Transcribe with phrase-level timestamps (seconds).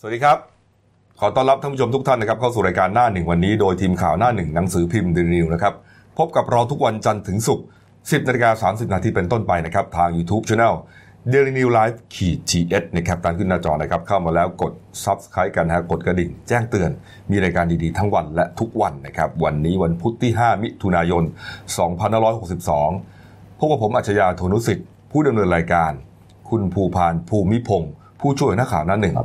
[0.00, 0.38] สวัสดีครับ
[1.20, 5.74] ขอต้อนรับท่านผู้ชมทุกท่านนะครับเข้าสู่รายการหน้าหนึ่งวันนี้โดยทีมข่าวหน้าหนึ่งหนังสือพิมพ์เดลินิวนะครับ
[6.18, 7.64] พบกับเราทุกวันจันทร์ถึงศุกร์
[7.96, 10.74] 10นาฬิกา30 นาทีเป็นต้นไปนะครับทาง YouTube Channel
[11.32, 14.72] Daily New Life ขีด GS นะครับการขึ้นหน้าจอนะครับเข้ามาแล้วกด
[15.04, 16.90] Subscribe กันนะฮะกดกระดิ่ง แจ้งเตือน
[17.30, 21.22] มีรายการดีๆ ทั้งวันและทุกวันนะครับวันนี้วันพุธที่ 5 มิถุนายน
[22.80, 25.92] 2562พบกับผมอัจฉริยะโทนุสิทธิ์ผู้ดำเนินรายการ
[26.50, 29.16] คุณภูพานภูมิพงศ์ผู้ช่วยน้าข่าวหน้าหนึ่ง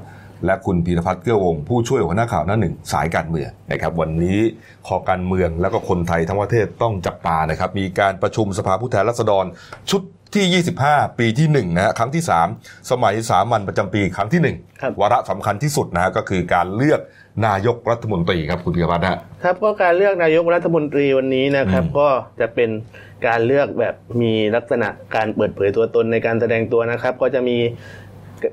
[0.46, 4.40] และคุณพีรพัฒน์เกื้อวงศ์ผู้ช่วยหัวหน้าข่าวหน้าหนึ่งสายการเมืองนะครับวันนี้
[4.88, 9.46] คอการเมืองแล้วก็คนไทยทั้งประเทศต้องจับตานะครับมีการประชุมสภาผู้แทนราษฎร
[9.92, 10.02] ชุด
[10.36, 12.24] ที่ 25 ปีที่1นะฮะครั้งที่
[12.56, 14.42] 3 สมัยสามัญประจำปีครั้งที่
[14.82, 17.02] ครับ1วาระสำคัญที่สุดนะฮะก็คือการเลือก
[17.48, 22.08] นายกรัฐมนตรีครับคุณพีรพัฒน์ฮะครับก็การเลือกนายกรัฐมนตรีวันนี้นะครับอืมก็
[22.40, 22.70] จะเป็น
[23.28, 27.58] การเลือกแบบมีลักษณะการเปิดเผยตัวตนในการแสดงตัวนะครับ ก็จะมี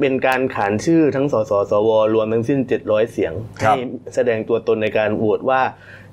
[0.01, 3.83] เป็นการขานชื่อทั้งสสสวรวมทั้งสิ้น 700 เสียงครับให้
[4.15, 5.61] แสดงตัวตนในการโหวตว่า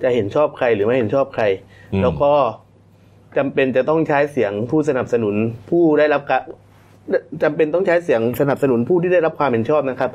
[0.03, 1.44] จะเห็นชอบใครหรือไม่เห็นชอบใคร
[1.94, 2.31] อืมแล้วก็
[3.38, 5.36] จำเป็นจะต้องใช้เสียงผู้สนับสนุน
[5.69, 6.42] ผู้ได้รับการ
[7.44, 10.11] จำเป็นต้องใช้เสียงสนับสนุนผู้ที่ได้รับความเห็นชอบนะครับ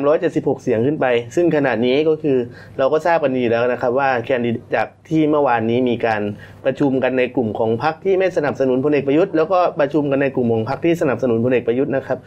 [0.00, 2.38] 376 เสียงขึ้นไป ซึ่งขณะนี้ก็คือ
[2.78, 6.22] เราก็ทราบกันดีแล้วนะครับ ว่าแคนดิเดตจากที่เมื่อวานนี้มีการ
[6.64, 12.18] ประชุมกันในกลุ่มของพรรคที่ไม่สนับสนุนพลเอกประยุทธ์แล้วก็ประชุมกันในกลุ่มของพรรคที่สนับสนุนพลเอกประยุทธ์นะครับ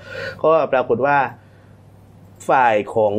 [0.43, 1.17] ก็ปรากฏว่า
[2.49, 3.13] ฝ่ายของ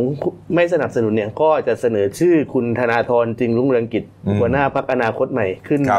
[0.55, 4.05] ไม่สนับสนุนเนี่ยก็จะเสนอชื่อคุณธนาธรจึงรุ่งเรืองกิจ
[4.41, 5.99] หัวหน้าพรรคอนาคตใหม่ขึ้นมา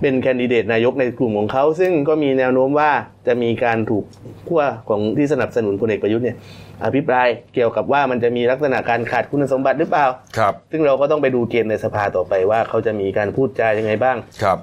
[0.00, 2.90] เป็นแคนดิเดตนายกในกลุ่มของเขา ซึ่งก็มีแนวโน้มว่า
[3.26, 4.04] จะมีการถูก
[4.48, 6.36] ขั้วของที่สนับสนุนพลเอกประยุทธ์เนี่ย
[6.84, 10.06] อภิปรายเกี่ยวกับว่ามันจะมีลักษณะการขาดคุณสมบัติหรือเปล่า
[10.38, 14.58] ครับ ซึ่งเราก็ต้องไปดูเกมในสภาต่อไปว่าเขาจะมีการพูดจายังไงบ้าง ครับ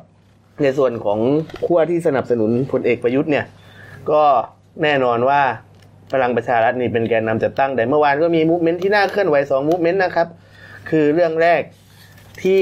[0.63, 1.19] ในส่วนของ
[1.65, 3.45] ขั้วที่สนับสนุนพลเอกประยุทธ์เนี่ย
[4.11, 4.23] ก็
[4.83, 5.41] แน่นอนว่า
[6.13, 10.27] พลังประชารัฐนี่เป็นแกนนำจัดตั้งแต่เมื่อวานก็มี movement ที่น่าเคลื่อนไหวสอง movement นะครับ
[10.89, 11.61] คือเรื่องแรก
[12.43, 12.61] ที่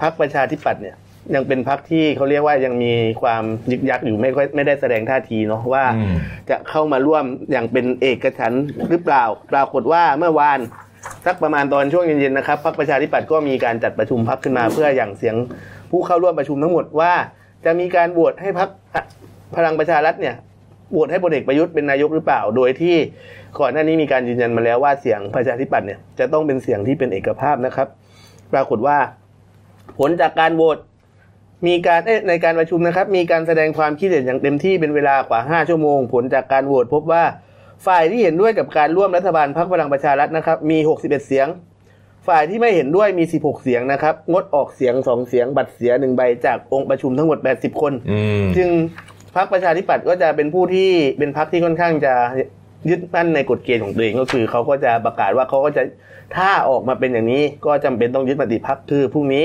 [0.00, 0.96] พรรคประชาธิปัตย์เนี่ย
[1.34, 6.16] ยังเป็นพรรคที่เขาเรียกว่ายังมีความยึกยักอยู่ไม่ค่อยไม่ได้แสดงท่าทีเนาะว่าอืม
[6.50, 10.58] จะเข้ามาร่วมอย่างเป็นเอกฉันท์หรือเปล่า ปรากฏว่าเมื่อวาน
[11.26, 15.36] สักประมาณตอนช่วงเย็นๆนะครับพรรคประชาธิปัตย์ก็มีการจัดประชุมพรรคขึ้นมา เพื่ออย่างเสียง
[15.90, 17.12] ผู้เข้าร่วมประชุมทั้งหมดว่า
[17.64, 18.70] จะมีการโหวตให้พรรค
[19.56, 20.34] พลังประชารัฐเนี่ย
[20.90, 22.96] โหวตให้พลเอกประยุทธ์เป็นนายกหรือเปล่า โดยที่
[23.58, 27.88] ก่อนหน้านี้มีการยืนยันมาแล้วว่าเสียงประชาธิปัตย์เนี่ยจะต้องเป็นเสียงที่เป็นเอกภาพนะครับ
[28.52, 28.98] ปรากฏว่า
[29.98, 30.78] ผลจากการโหวต
[31.66, 37.24] มีการเอ้ยในการประชุมนะครับ มีการแสดงความคิดเห็นอย่างเต็มที่เป็นเวลากว่า 5 ชั่วโมง ผลจากการโหวตพบว่า
[37.86, 41.46] ฝ่ายที่เห็นด้วยกับการร่วมรัฐบาลพรรคพลังประชารัฐนะครับ มี 61 เสียง
[42.28, 48.68] ฝ่ายที่ไม่เห็นด้วยมี 16 เสียงนะครับ งดออกเสียง 2 เสียง บัตรเสีย 1 ใบจากองค์ประชุมทั้งหมด 80 คนอืมจึง
[49.36, 52.14] พรรคประชาธิปัตย์ก็จะเป็นผู้ที่เป็นพรรคที่ค่อนข้างจะ
[52.90, 55.82] ยึดมั่นในกฎเกณฑ์ของตัวเองก็คือเขาก็จะประกาศว่าเขาก็จะ
[56.36, 59.44] ถ้าออกมาเป็นอย่างนี้ก็จำเป็นต้องยึดมติพรรคคือพรุ่งนี้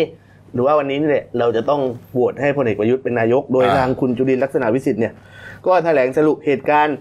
[0.54, 1.82] หรือว่าวันนี้นี่แหละเราจะต้อง
[2.14, 5.14] โหวตให้พลเอกประยุทธ์เป็นนายก โดยอ่าทางคุณจุลินทร์ลักษณะวิสิทธิ์เนี่ย
[5.66, 6.96] ก็แถลงสรุปเหตุการณ์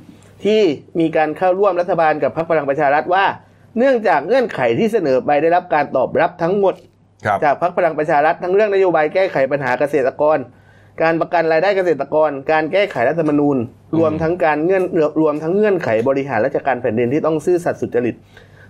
[0.44, 0.60] ที่
[1.00, 3.24] มีการเข้าร่วมรัฐบาลกับพรรคพลังประชารัฐว่า
[3.78, 6.74] เนื่องจากเงื่อนไขที่เสนอไปได้รับการตอบรับทั้งหมด
[7.26, 10.38] ครับจากพรรคพลังประชารัฐทั้งเรื่องนโยบายแก้ไขปัญหาเกษตรกร
[11.02, 13.56] การประกันรายได้เกษตรกร การแก้ไขรัฐธรรมนูญ
[13.98, 14.84] รวมทั้งการเงื่อน
[15.20, 18.14] รวมทั้งเงื่อนไขบริหารราชการแผ่นดินที่ต้องซื่อสัตย์สุจริต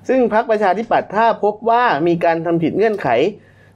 [0.09, 3.09] ซึ่งพรรคประชาธิปัตย์ถ้าพบว่ามีการทำผิดเงื่อนไข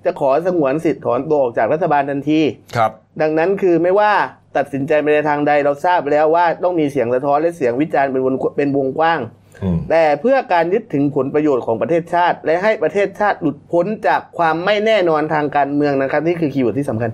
[0.05, 2.41] จะขอสงวนสิทธิ์ถอนตัวออกจากรัฐบาลทันที
[2.77, 2.91] ครับ
[3.23, 4.13] ดังนั้นคือไม่ว่า
[4.57, 9.21] ตัดสินใจไปในทางใดเราทราบแล้วว่าต้องมีเสียงสะท้อนและเสียงวิจารณ์เป็นวงเป็นวงกว้าง
[9.63, 17.11] อืมแต่เพื่อการยึดถึงผลประโยชน์ของประเทศชาติ และให้ประเทศชาติหลุดพ้นจากความไม่แน่นอนทางการเมืองนะครับนี่คือ keyword ที่สำคัญ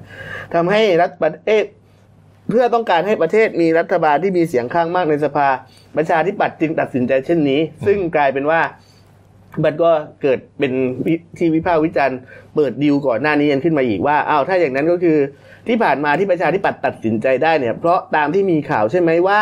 [0.54, 1.64] ทำให้รัฐประเทศ
[2.50, 5.48] เพื่อต้องการให้ประเทศมีรัฐบาลที่มีเสียงข้างมากในสภา
[5.96, 8.60] ประชาธิปัตย์จึงตัดสินใจเช่นนี้ ซึ่งกลายเป็นว่า
[9.64, 9.90] มันก็
[10.22, 10.72] เกิดเป็น
[11.06, 12.18] วิที่วิพากษ์วิจารณ์
[12.54, 15.18] เปิดดิวก่อนหน้านี้กันขึ้นมาอีกว่าอ้าวถ้าอย่างนั้นก็คือ
[15.68, 19.40] ที่ผ่านมาที่ประชาธิปัตย์ตัดสินใจได้เนี่ย เพราะตามที่มีข่าวใช่ไหมว่า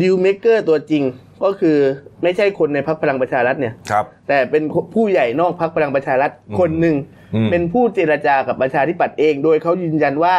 [0.00, 1.02] deal maker ตัวจริง
[1.44, 1.78] ก็คือ
[2.22, 4.62] ไม่ใช่คนในพรรคพลังประชารัฐเนี่ยครับ แต่เป็น
[4.94, 6.96] ผู้ใหญ่นอกพรรคพลังประชารัฐอืมคนหนึ่ง
[7.34, 10.36] อืมเป็นผู้เจรจากับประชาธิปัตย์เอง โดยเขายืนยันว่า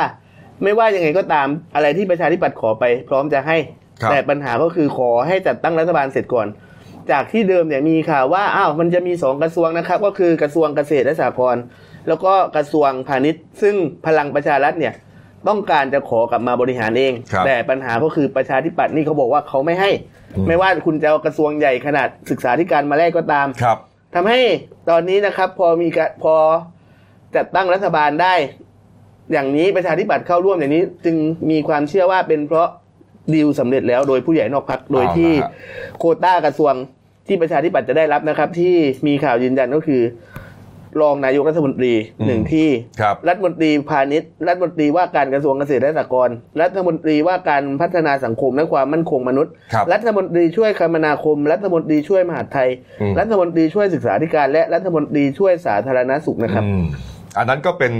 [0.63, 3.57] ไม่ว่ายังไงก็ตามอะไรที่ประชาธิปัตย์ขอไป พร้อมจะให้
[4.01, 6.48] ครับแต่ปัญหาก็คือขอให้จัดตั้งรัฐบาลเสร็จก่อน
[7.12, 11.63] จากที่เดิมเนี่ยมีข่าวว่าอ้าวมันจะมีสองกระทรวงนะครับ ก็คือกระทรวงเกษตรและสหกรณ์
[12.07, 13.75] แล้วก็กระทรวงพาณิชย์ ซึ่ง
[14.06, 14.94] พลังประชารัฐเนี่ย
[15.48, 19.92] ต้องการจะขอกลับมาบริหารเองครับแต่ปัญหาก็คือประชาธิปัตย์นี่เขาบอกว่าเขาไม่ให้
[20.36, 23.77] อืมไม่ว่าคุณจะเอากระทรวงใหญ่ขนาดศึกษาธิการมาแรกก็ตามครับ
[24.15, 24.42] ทำให้
[24.89, 26.36] ตอนนี้นะครับพอมีการพอ
[27.36, 28.33] จัดตั้งรัฐบาลได้
[29.31, 31.15] อย่างนี้ประชาธิปัตย์เข้าร่วมอย่างนี้ จึง
[31.50, 32.69] มีความเชื่อว่าเป็นเพราะ
[33.33, 36.74] ดีลสำเร็จแล้วโดยผู้ใหญ่นอกพักโดยที่เอาละฮะโควต้ากระทรวง
[37.27, 38.74] ที่ประชาธิปัตย์จะได้รับนะครับ ที่
[39.07, 40.03] มีข่าวยืนยันก็คือ
[41.01, 42.68] รองนายกรัฐมนตรีอืมหนึ่งที่
[43.01, 52.69] ครับ รัฐมนตรีพาณิชย์รัฐมนตรีว่าการกระทรวงเกษตรและสหกรณ์รัฐมนตรีว่าการพัฒนาสังคมและความมั่นคงมนุษย์ ครับ รัฐมนตรีช่วยคมนาคม รัฐมนตรีช่วยมหาดไทย
[53.01, 56.83] อืม รัฐมนตรีช่วยศึกษาธิการ และรัฐมนตรีช่วยสาธารณสุขนะครับ อืม
[57.38, 57.94] อันนั้นก็เป็น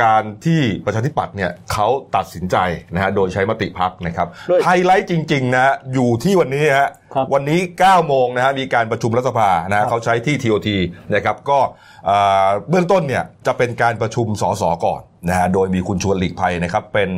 [0.00, 2.56] การที่ประชาธิปัตย์เนี่ยเขาตัดสินใจ
[2.94, 10.68] นะฮะโดยใช้มติพักนะครับโดยไฮไลท์จริงๆนะฮะอยู่ที่วันนี้ฮะครับวันนี้ 9 โมงนะฮะมีการประชุมรัฐสภานะฮะเขาใช้ที่ TOT
[11.14, 11.58] นะครับก็
[12.06, 12.16] เอ่
[12.46, 17.10] อเบื้องต้นเนี่ยจะเป็นการประชุมสสก่อนนะฮะโดยมีคุณชวนหลีกภัยนะครับเป็น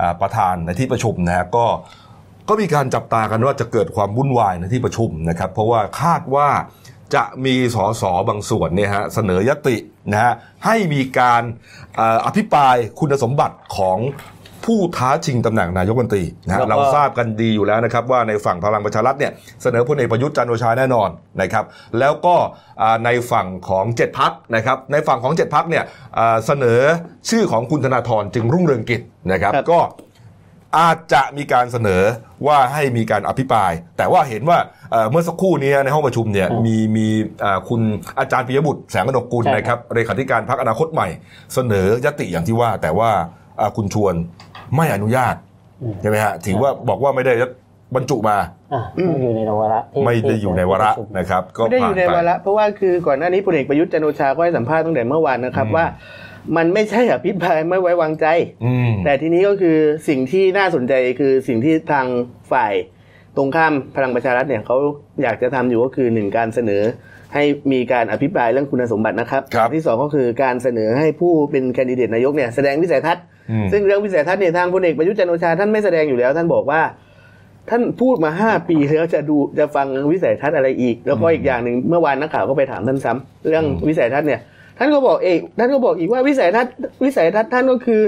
[0.00, 1.66] อ่าประธานในที่ประชุมนะฮะก็
[2.48, 6.48] ก็มีการจับตากันว่าจะเกิดความวุ่นวายในที่ประชุมนะครับเพราะว่าคาดว่า
[7.14, 9.76] จะมีสสบางส่วนเนี่ยฮะเสนอยติ
[10.12, 10.32] นะฮะ
[10.64, 11.42] ให้มีการ
[11.96, 13.98] เอ่ออภิปรายคุณสมบัติของ
[14.70, 21.08] ผู้ท้าชิงตำแหน่งนายกรัฐมนตรีนะฮะแล้วก็เราทราบกันดีอยู่แล้วนะครับว่าในฝั่งพลังประชารัฐเนี่ยเสนอพลเอกประยุทธ์จันทร์โอชาแน่นอน
[21.40, 21.64] นะครับ
[21.98, 22.36] แล้วก็
[22.82, 25.84] อ่าในฝั่งของเจ็ดพักนะครับในฝั่งของเจ็ดพักเนี่ย
[26.18, 26.80] อ่าเสนอ
[27.30, 29.00] ชื่อของคุณธนาธรจึงรุ่งเรืองกิจ
[29.32, 29.80] นะครับครับก็
[30.78, 32.02] อาจจะมีการเสนอ
[32.46, 34.58] ว่าให้มีการอภิปราย แต่ว่าเห็นว่า
[34.92, 37.06] เอ่อเมื่อสักครู่นี้ในห้องประชุมเนี่ยอืมมีมี
[37.44, 37.80] อ่าคุณ
[38.18, 41.08] อาจารย์ปิยบุตรแสงกนกกุลใช่ครับนะครับเลขาธิการพรรคอนาคตใหม่
[41.54, 43.10] เสนอยติอย่างที่ว่า แต่ว่า
[43.60, 44.14] อ่าคุณชวน
[44.76, 45.34] ไม่อนุญาต
[45.82, 47.32] อืมใช่ไหมฮะถือว่าบอกว่าไม่ได้
[47.94, 48.36] บรรจุมา
[48.72, 55.84] อะไม่อยู่ในวาระที่ไม่ได้อยู่ในวาระที่นะครับ ก็ไม่ได้อผ่านยู่ในไปวาระเพราะว่าคือก่อนหน้านี้พลเอกประยุทธ์จันทร์โอชาก็ให้สัมภาษณ์ตั้งแต่เมื่อวานนะครับอืมว่า
[56.56, 58.26] มันไม่ใช่อภิปรายไม่ไว้วางใจ
[58.64, 62.06] อืมแต่ทีนี้ก็คือสิ่งที่น่าสนใจคือสิ่งที่ทาง
[62.52, 62.72] ฝ่าย
[63.36, 64.76] ตรงข้ามพลังประชารัฐเนี่ยเขา
[65.22, 66.82] อยากจะทำอยู่ก็คือหนึ่งการเสนอ
[67.34, 67.42] ให้
[67.72, 76.80] มีการอภิปรายเรื่องคุณสมบัตินะครับครับที่สองก็คือการเสนอให้ผู้เป็นแคนดิเดตนายกเนี่ยแสดงวิสัยทัศน์อืมซึ่งเรื่องวิสัยทัศน์เนี่ยทางพลเอกประยุทธ์จันทร์โอชาท่านไม่แสดงอยู่แล้ว ท่านบอกว่า
[77.70, 84.40] ท่านพูดมาห้าปีแล้วจะดูจะฟังวิสัยทัศน์อะไรอีก แล้วก็อีกอย่างหนึ่งเมื่อวานนักข่าวก็ไปถามท่านซ้ำเรื่องวิสัยทัศน์เนี่ย
[84.78, 86.72] ท่านก็บอกเอกท่านก็บอกอีกว่าวิสัยทัศน์
[87.04, 88.00] วิสัยทัศน์ท่านก็คือ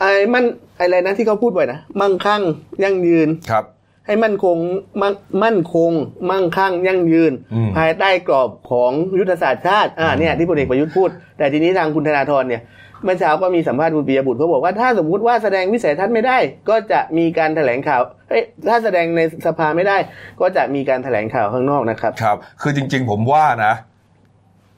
[0.00, 0.44] ไอ้มัน
[0.78, 2.42] อะไรนะที่เขาพูดบ่อยนะมั่งคั่ง
[2.82, 3.64] ยั่งยืนครับ
[4.06, 4.56] ให้มั่นคง
[5.02, 5.14] มั่ง
[5.44, 5.92] มั่นคง
[6.30, 12.62] มั่งคั่งยั่งยืนอืมภายใต้กรอบของยุทธศาสตร์ชาติอ่าเนี่ยที่พลเอกประยุทธ์พูด แต่ทีนี้ทางคุณธนาธรเนี่ย
[13.04, 16.38] เมื่อเช้าก็มีสัมภาษณ์คุณปิยบุตรเขาบอกว่าถ้าสมมุติว่าแสดงวิสัยทัศน์ไม่ได้
[16.68, 19.96] ก็จะมีการแถลงข่าวเอ้ยถ้าแสดงในสภาไม่ได้
[20.40, 23.74] ก็จะมีการแถลงข่าวข้างนอกนะครับ ครับ คือจริง ๆ ผมว่านะ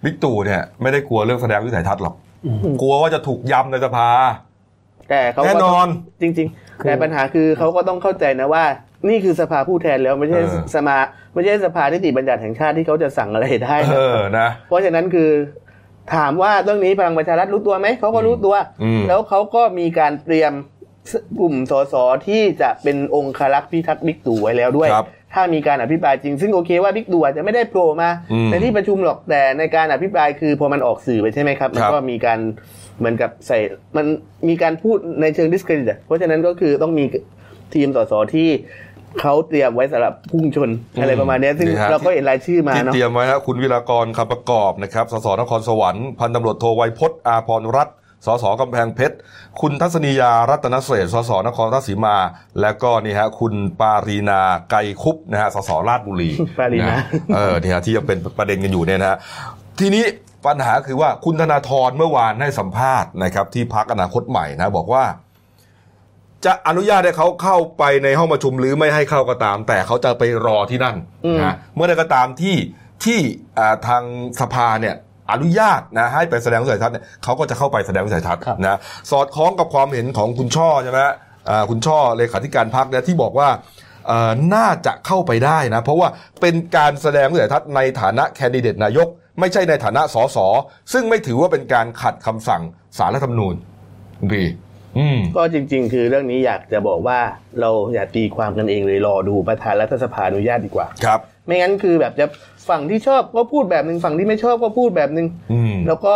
[0.04, 2.14] บิ๊กตู่เนี่ยไม่ได้กลัวเรื่องแสดงวิสัยทัศน์หรอก
[2.46, 4.08] อืมกลัวว่าจะถูกยำในสภา
[5.10, 5.86] แต่เขาก็แน่นอน
[6.20, 8.64] จริง ๆ แต่ปัญหาคือเขาก็ต้องเข้าใจนะว่า
[9.08, 10.96] นี่คือสภาผู้แทนแล้วไม่ใช่เออ สมา
[11.32, 15.30] ไม่ใช่สภานิติบัญญัติแห่งชาติที่เขาจะสั่งอะไรได้นะเออนะ เพราะฉะนั้นคือ
[16.14, 20.52] ถามว่าเรื่องนี้พลังประชารัฐรู้ตัวไหมเขาก็รู้ตัว อืม แล้วเขาก็มีการเตรียม
[21.40, 21.94] กลุ่มสส
[22.26, 32.38] ที่จะเป็นองค์ครักษ์พิทักษ์บิ๊กตู่ไว้แล้วด้วย ครับ ถ้ามีการอภิปรายจริง ซึ่งโอเคว่าบิ๊กตู่อาจจะไม่ได้โผล่มาอืมในที่ประชุมหรอกแต่ในการอภิปรายคือพอมันออกสื่อไปใช่ไหมครับมันก็มีการ
[32.98, 33.58] เหมือนกับใส่
[33.96, 34.06] มัน
[34.48, 37.04] มีการพูดในเชิงดิสเครดิตเพราะฉะนั้นก็คือต้องมี
[37.74, 38.48] ทีมสสที่
[39.20, 40.70] เขาเตรียมไว้สำหรับพุ่งชน
[41.00, 47.96] อะไรประมาณเนี้ยซึ่งนี่ฮะเราก็เห็นรายชื่อมาที่เนาะเตรียมไว้นะคุณวิรากรคำประกอบนะครับสสนครสวรรค์พันตำรวจโทไวยพจน์อาพรรัตน์
[48.26, 49.16] สสกำแพงเพชร
[49.60, 52.16] คุณทัศนียารัตนเศรษฐ์สสนครราชสีมา
[52.60, 54.40] และก็นี่ฮะคุณปารีนา
[54.70, 56.98] ไกรคุปนะฮะสสราชบุรีปารีนาะ
[57.34, 59.18] เออเนี่ยที่ยังเป็นประเด็นกันอยู่เนี่ยนะฮะ
[59.80, 60.04] ทีนี้
[60.46, 65.04] ปัญหาคือว่าคุณธนาธรเมื่อวานให้สัมภาษณ์นะครับ ที่พักอนาคตใหม่นะ บอกว่า
[66.44, 70.96] จะอนุญาตให้เขาเข้าไปในห้องประชุมหรือไม่ให้เข้าก็ตาม แต่เขาจะไปรอที่นั่น
[71.26, 72.56] อืมนะเมื่อใดก็ตามที่
[73.04, 73.18] ที่
[73.58, 74.02] อ่าทาง
[74.40, 74.94] สภาเนี่ย
[75.30, 78.78] อนุญาตนะให้ไปแสดงวิสัยทัศน์เนี่ยเขาก็จะเข้าไปแสดงวิสัยทัศน์ครับนะ
[79.10, 81.00] สอดคล้องกับความเห็นของคุณช่อใช่ไหม
[81.50, 83.48] อ่าคุณช่อเลขาธิการพักเนี่ยที่บอกว่า
[84.06, 86.08] เอ่อน่าจะเข้าไปได้นะ เพราะว่า
[86.40, 89.08] เป็นการแสดงวิสัยทัศน์ในฐานะแคนดิเดตนายก
[89.40, 90.38] ไม่ใช่ในฐานะสส
[90.92, 92.62] ซึ่งไม่ถือว่าเป็นการขัดคำสั่ง
[92.98, 93.54] สารรัฐธรรมนูญ
[94.18, 94.42] คุณพี
[94.98, 97.18] อืมก็จริง ๆ คือเรื่องนี้อยากจะบอกว่า
[97.60, 102.26] เราอย่าตีความกันเองเลยรอดูประธานรัฐสภาอนุญาตดีกว่าครับ ไม่งั้นคือแบบจะ
[102.68, 106.14] ฝั่งที่ชอบก็พูดแบบหนึ่งฝั่งที่ไม่ชอบก็พูดแบบหนึ่งอืมแล้วก็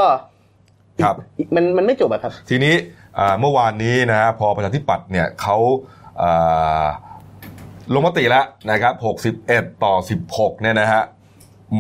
[1.03, 2.75] ครับอีกมันมันไม่จบอะครับ ทีนี้
[3.19, 5.57] อ่าเมื่อวานนี้นะฮะพอประชาธิปัตย์เนี่ยเขา
[6.23, 6.87] อ่า
[7.95, 8.93] ลงมติแล้วนะครับ
[9.39, 9.95] 61 ต่อ
[10.29, 11.03] 16เนี่ยนะฮะ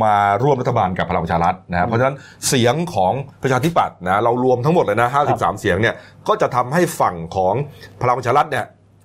[0.04, 2.16] มาร่วมรัฐบาลกับพลังประชารัฐนะฮะเพราะฉะนั้น
[2.48, 3.12] เสียงของ
[3.42, 5.94] ประชาธิปัตย์นะเรารวมทั้งหมดเลยนะ53 เสียงเนี่ย
[6.28, 7.54] ก็จะทำให้ฝั่งของ
[8.02, 8.64] พลังประชารัฐเนี่ย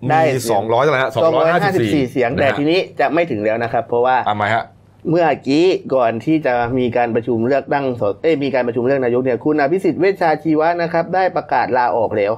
[0.09, 4.63] ได้มี200เท่าไหร่ฮะ254เสียงแต่ทีนี้จะไม่ถึงแล้วนะครับ เพราะว่าทำไมฮะ
[5.09, 5.65] เมื่อกี้
[5.95, 12.33] ก่อนที่จะมีการประชุมเลือกตั้งสดเอ้ยมีการประชุมเลือกนายกเนี่ยคุณอภิสิทธิ์เวชชาชีวะนะครับ ได้ประกาศลาออกแล้ว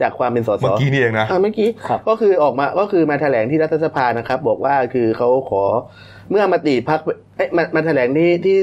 [0.00, 5.62] จากความเป็นสสเมื่อกี้นี่เองนะอ่าเมื่อกี้ครับก็คือออกมาก็คือมาแถลงที่รัฐสภานะครับ บอกว่าคือเขาขอ
[6.30, 7.00] เมื่อมติพัก
[7.36, 8.56] เอ๊ะมามาแถลงที่ที่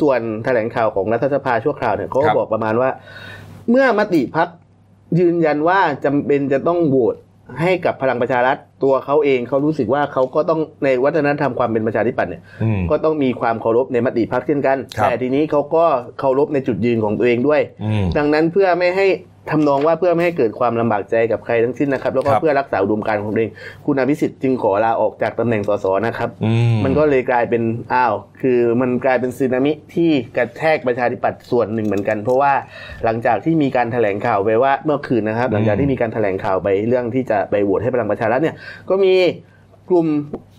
[0.00, 2.90] ส่วนแถลงข่าวของรัฐสภาชั่วคราวเนี่ยเขาครัก็บบอกประมาณว่า
[3.70, 4.48] เมื่อมติพัก
[5.20, 7.16] ยืนยันว่าจำเป็นจะต้องโหวต
[7.60, 15.84] ให้กับพลังประชารัฐตัวเขาเองเขารู้สึกว่าเขาก็ต้องในวัฒนธรรมความเป็นประชาธิปัตย์เนี่ยอืมก็ต้องมีความเคารพในมติพักเช่นกันครับแต่ทีนี้เขาก็
[16.18, 19.06] เคารพในจุดยืนของตัวเองด้วยอืมดังนั้นเพื่อไม่ให้
[19.50, 23.52] ทำนองว่าเพื่อไม่ให้เกิดความลำบากใจกับใครทั้งสิ้นนะครับ แล้วก็ครับเพื่อรักษาอุดมการณ์ของตัวเอง
[23.86, 26.52] คุณอภิสิทธิ์จึงขอลาออกจากตำแหน่งสสนะครับอื
[26.84, 27.62] มันก็เลยกลายเป็น
[27.94, 32.52] อ้าว คือมันกลายเป็นสึนามิที่กระแทกประชาธิปัตย์ส่วนหนึ่งเหมือนกัน เพราะว่า
[33.04, 38.56] หลังจากที่มีการแถลงข่าวไปว่าเมื่อคืนนะครับ หลังจากที่มีการแถลงข่าวไปเรื่องที่จะไปโหวตให้พลังประชารัฐเนี่ย
[38.90, 39.14] ก็มี
[39.90, 40.06] กลุ่ม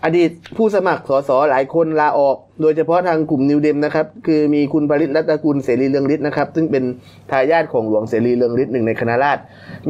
[0.03, 6.83] อดีตผู้สมัครสสหลายคนลาออก โดยเฉพาะทางกลุ่มนิวเดมนะครับ คือมีคุณปริศรัตนกุลเสรีเรืองฤทธิ์นะครับ ซึ่งเป็น
[7.31, 9.41] ทายาทของหลวงเสรีเรืองฤทธิ์หนึ่งในคณะราษฎร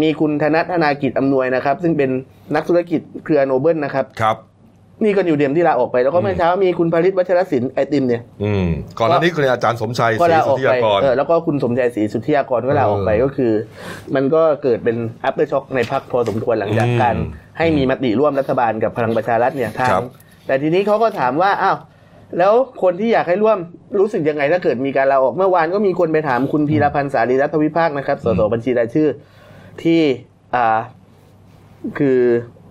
[0.02, 2.10] มีคุณธนัทธนากิจอำนวยนะครับ ซึ่งเป็น
[2.56, 4.38] นักธุรกิจเครือโนเบิลนะครับครับ
[5.04, 8.66] นี่ก็นิวเดมที่ลาออกไป แล้วก็เมื่อเช้ามีคุณปริศวัชรศิลป์ไอติมเนี่ยอืม
[9.00, 13.52] ก่อนหน้านี้คืออาจารย์สมชัยศก็รีลาอสุอกทธิไปยากรเออแล้วก็คุณสมชายศรีสุทธิยากรก็ลาออกไปเออก็คือ
[14.16, 17.16] มันก็เกิดเป็น after shock ในพักพอสมควรหลังจากอืมการ
[17.58, 20.04] ให้มีมติร่วมรัฐบาลกับพลังประชารัฐเนี่ยทาครังบ
[20.48, 21.78] แต่ทีนี้เขาก็ถามว่าอ้าว
[22.38, 23.58] แล้วคนที่อยากให้ร่วม
[24.00, 29.08] รู้สึกยังไงถ้าเกิดมีการลาออกเมื่อวานก็มีคนไปถามคุณพีรพันธ์สารีรัฐวิภาคนะครับสสบัญชีรายชื่อ
[29.84, 30.02] ที่
[30.56, 30.80] อ่า
[32.00, 32.20] คือ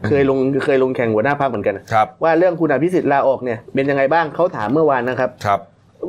[0.06, 5.60] เคยลงเคยลงแข่งหัวหน้าพักเหมือนกันครับว่าเรื่องคุณอภิสิทธิ์ลาออกเนี่ยเป็นยังไงบ้างเขาถามเมื่อวานนะครับครับ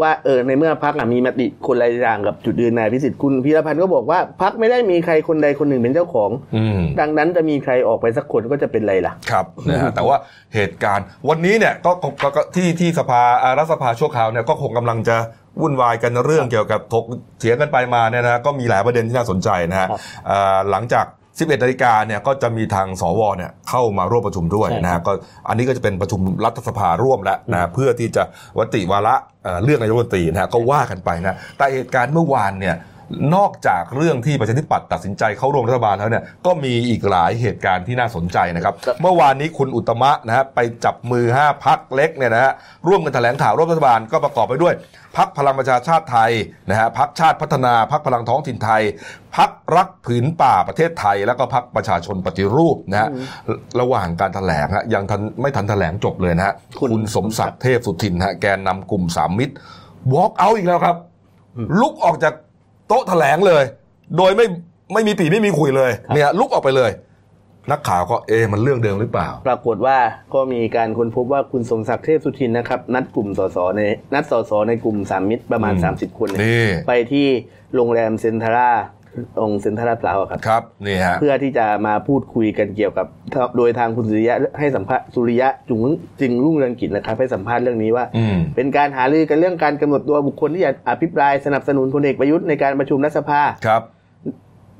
[0.01, 10.17] ว่าเออในเมื่อพักมีมติคนละอย่างกับจุดยืนนายพิสิทธิ์คุณพีรพันธ์ก็บอกว่าพักไม่ได้มีใครคนใดคนหนึ่งเป็นเจ้าของอืมดังนั้นจะมีใครออกไปสักคนก็จะเป็นไรล่ะครับนะฮะแต่ว่า
[10.55, 15.17] เหตุการณ์วันนี้เนี่ยก็ก็ก็ก็ที่ที่สภาอ่ารัฐสภาชั่วคราวเนี่ยก็คงกำลังจะ
[15.61, 17.05] วุ่นวายกันเรื่องเกี่ยวกับถก
[17.39, 21.05] เถียงกันไปมาเนี่ยนะก็มีหลายประเด็นที่น่าสนใจนะฮะครับอ่าหลังจาก
[21.39, 25.11] 11นาฬิกาเนี่ยก็จะมีทางสวเนี่ยเข้ามาร่วมประชุมด้วยใช่นะฮะก็
[25.47, 28.23] อันนี้ก็จะเป็นประชุมรัฐสภาร่วมแล้วนะเพื่อที่จะ
[28.57, 32.75] วติวาระเอ่อเรื่องนายกรัฐมนตรีนะฮะก็ว่ากันไปนะแต่เหตุการณ์เมื่อวานเนี่ย
[33.35, 42.53] นอกจากเรื่องที่ประชาธิปัตย์ตัดสินใจเข้าร่วมรัฐบาลแล้วเนี่ยก็มีอีกหลายเหตุการณ์ที่น่าสนใจนะครับครับเมื่อวานนี้คุณอุตตมะนะฮะไปจับมือ 5พักเล็กเนี่ยนะฮะ
[42.87, 44.73] ร่วมกันแถลงข่าวร่วมรัฐบาลก็ประกอบไปด้วย
[45.17, 46.31] พักพลังประชาชาติไทย
[46.69, 48.81] นะฮะพักชาติพัฒนาพักพลังท้องถิ่นไทย
[49.37, 53.09] พักรักผืนป่าประเทศไทย แล้วก็พักประชาชนปฏิรูปนะฮะ
[53.79, 59.53] ระหว่างการแถลงฮะยังทันไม่ทันแถลงจบเลยนะฮะคุณคุณสมศักดิ์เทพสุทินฮะแกนนำกลุ่มสามมิตร
[60.13, 60.95] walk out อีกแล้วครับ
[61.79, 62.33] ลุกออกจาก
[62.87, 63.63] โต๊ะแถลงเลย
[64.17, 64.45] โดยไม่
[64.93, 66.91] ไม่มีปีไม่มีคุยเลยเนี่ยลุกออกไปเลย
[67.71, 69.97] นักข่าวก็เอะมันเรื่องเดิมหรือเปล่า ปรากฏว่า
[70.33, 73.81] ก็มีการค้นพบว่าคุณสมศักดิ์เทพสุทินนะครับ นัดกลุ่มสสใน
[74.13, 77.27] นัดสสในกลุ่มสามมิตรประมาณอืม30 คนเนี่ยนี่ไปที่
[77.75, 78.71] โรงแรมเซนทาร่า
[79.41, 83.07] องค์เซนทาร่าพลาวครับครับนี่ฮะเพื่อที่จะมาพูดคุยกันเกี่ยวกับ
[83.57, 85.81] โดยทางคุณสุริยะให้สัมภาษณ์สุริยะจุง
[86.21, 93.81] จึงรุ่งเรืองกิจนะครับให้สัมภาษณ์เรื่องนี้ว่าอืมเป็นการหารือกันเรื่องการกำหนดตัวบุคคลที่จะอภิปรายสนับสนุนพลเอกประยุทธ์ในการประชุมรัฐสภาครับ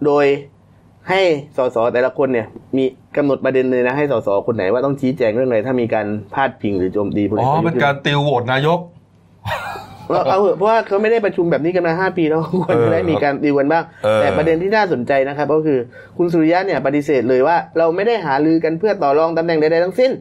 [0.06, 0.26] โดย
[1.10, 1.22] ให้
[1.58, 2.84] สสแต่ละคนเนี่ย มี
[3.18, 8.80] กำหนดประเด็นเลยนะให้สสคนไหนว่าต้องชี้แจงเรื่องอะไรถ้ามีการพาดพิงหรือโจมตีพลเออ๋กอประยุทเป็นธ์การติวโหวตนายก
[10.08, 15.80] เอาเอาเถอะเพราะว่าเขาไม่ได้ประชุมแบบนี้กันมาห้าปีแล้วควรจะได้มีการดีลกันบ้าง เออ แต่ประเด็นที่น่าสนใจนะครับ ก็คือ
[16.18, 20.12] คุณสุริยะเนี่ยปฏิเสธเลยว่า เราไม่ได้หารือกันเพื่อต่อรองตำแหน่งใดๆทั้งสิ้น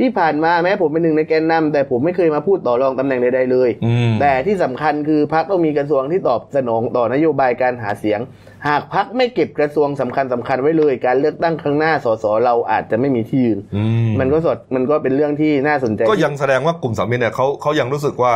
[0.00, 8.20] ที่ผ่านมาแม้ผมเป็นหนึ่งในแกนนำแต่ผมไม่เคยมาพูดต่อรองตำแหน่งใดๆเลย อืม แต่ที่สำคัญคือพักต้องมีกระทรวงที่ตอบสนองต่อนโยบายการหาเสียง
[8.68, 18.34] หากพักไม่เก็บกระทรวงสำคัญสคัญไว้เลย การเลือกตั้งครั้งหน้าสสเราอาจจะไม่มีที่ยืน อืม มันก็สดมันก็เป็นเรื่องที่น่าสนใจ ก็ยังแสดงว่ากลุ่มสามมิตรเนี่ยเขาเขายังรู้สึกว่า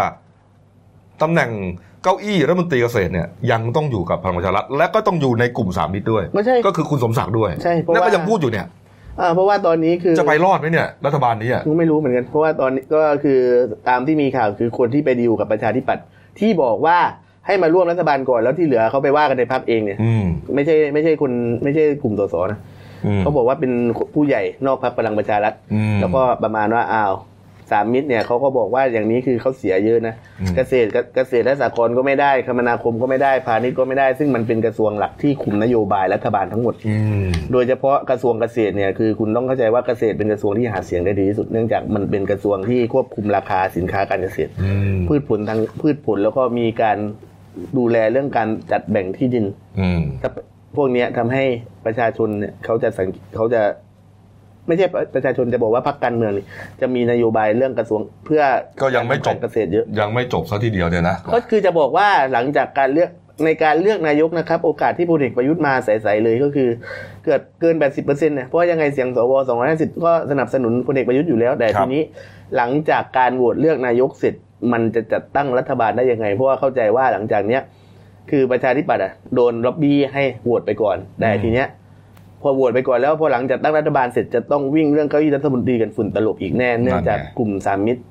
[1.23, 1.51] ตำแหน่ง
[2.03, 8.67] เก้าอี้รัฐมนตรีเกษตรเนี่ยยังต้องอยู่กับพลังประชารัฐและก็ต้องอยู่ในกลุ่มสามมิตรด้วย ไม่ใช่ ก็คือคุณสมศักดิ์ด้วยใช่เพราะนั่นก็ว่ายั ยังพูดอยู่เนี่ย
[9.21, 13.39] อ่าเพราะว่าตอนนี้คือจะไปรอดไหมเนี่ย รัฐบาลนี้อะ ไม่รู้เหมือนกัน เพราะว่าตอนนี้ก็คือ
[13.89, 16.05] ตามที่มีข่าวคือคนที่ไปดีลกับประชาธิปัตย์
[16.39, 16.99] ที่บอกว่า
[17.47, 20.25] ให้มาร่วมรัฐบาลก่อนแล้วที่เหลือเขาไปว่ากันในพักเองเนี่ย อืม
[20.55, 22.59] ไม่ใช่ไม่ใช่คนไม่ใช่กลุ่มสสนะ
[23.07, 23.73] อืม เขาบอกว่าเป็น
[24.15, 27.13] ผู้ใหญ่นอกพักพลังประชารัฐอืม แล้วก็ประมาณว่าอ้าว
[27.71, 46.99] สามมิตรเนี่ยเขาก็บอกว่าอย่างนี้คือเขาเสียเยอะนะอืมเกษตรเกษตรและสหกรณ์ก็ไม่ได้คมนาคมก็ไม่ได้พาณิชย์ก็ไม่ได้ ซึ่งมันเป็นกระทรวงหลักที่คุมนโยบายรัฐบาลทั้งหมดอืมโดยเฉพาะกระทรวงเกษตรเนี่ยคือคุณต้องเข้าใจว่าเกษตรเป็นกระทรวงที่หาเสียงได้ดีที่สุดเนื่องจากมันเป็นกระทรวงที่ควบคุมราคาสินค้าการเกษตรอืมพืชผลทางพืชผลแล้วก็มีการ
[47.79, 49.47] ดูแลเรื่องการจัดแบ่งที่ดิน
[49.81, 50.31] อืมถ้า
[50.77, 51.45] พวกเนี้ยทำให้
[51.85, 53.63] ประชาชนเนี่ยเขาจะสังเขาจะ
[54.67, 56.45] ไม่ใช่ประชาชนจะบอกว่าพรรคการเมืองนี่
[56.81, 58.43] จะมีนโยบายเรื่องกระทรวงเพื่อ
[58.83, 63.11] ก็ยังไม่จบการเกษตรเยอะยังไม่จบซะทีเดียวเนี่ยนะก็คือจะบอกว่าหลังจากการเลือก
[63.47, 66.69] ในการเลือกนายกนะครับ โอกาสที่พลเอกประยุทธ์มาใสๆเลยก็คือ
[67.25, 69.33] เกิดเกิน 80%เนี่ยเพราะว่ายังไงเสียงสว
[69.69, 72.03] 250 ก็สนับสนุนพลเอกประยุทธ์อยู่แล้ว แต่ครับทีนี้
[72.57, 74.35] หลังจากการโหวตเลือกนายกเสร็จ
[74.73, 77.63] มันจะจัดตั้งรัฐบาลได้ยังไง เพราะว่าเข้าใจว่าหลังจากเนี้ย
[78.31, 81.69] คือประชาธิปัตย์อะโดนล็อบบี้ให้โหวตไปก่อนแต่อืมทีเนี้ย
[82.43, 88.03] พอโหวตไปก่อนแล้วพอหลังจากตั้งรัฐบาลเสร็จจะต้องวิ่งเรื่องเก้าอี้รัฐมนตรีกันฝุ่นตลบอีกแน่เนื่องจากกลุ่มสามมิตร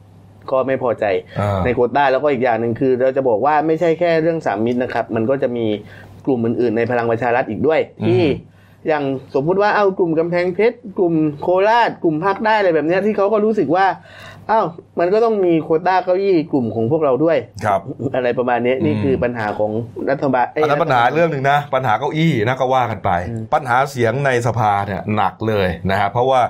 [0.51, 1.05] ก็ไม่พอใจ
[1.39, 5.65] อ่าในโควต้าแล้วก็อีกอย่างหนึ่งคือ เราจะบอกว่าไม่ใช่แค่เรื่องสามมิตรนะครับ มันก็จะมี
[6.25, 8.23] กลุ่มอื่นๆ ในพลังประชารัฐอีกด้วยอืมที่
[8.87, 9.03] อย่าง
[9.35, 13.85] สมมุติว่าเอากลุ่มกำแพงเพชรกลุ่มโคราช กลุ่มภาคได้อะไรแบบเนี้ยที่เขาก็รู้สึกว่า
[14.51, 14.65] อ้าว
[14.99, 17.81] มันก็ต้องมีโควต้าเก้าอี้กลุ่มของพวกเราด้วย ครับ
[18.15, 19.71] อะไรประมาณนี้นี่อืมคือปัญหาของ
[20.09, 26.41] รัฐบาลเยอันนั้นปัญหาเรื่องหนึ่งนะ ปัญหาเก้าอี้นะก็ว่ากันไปอืมปัญหาเสียงในสภาเนี่ยหนักเลยนะฮะเพราะว่า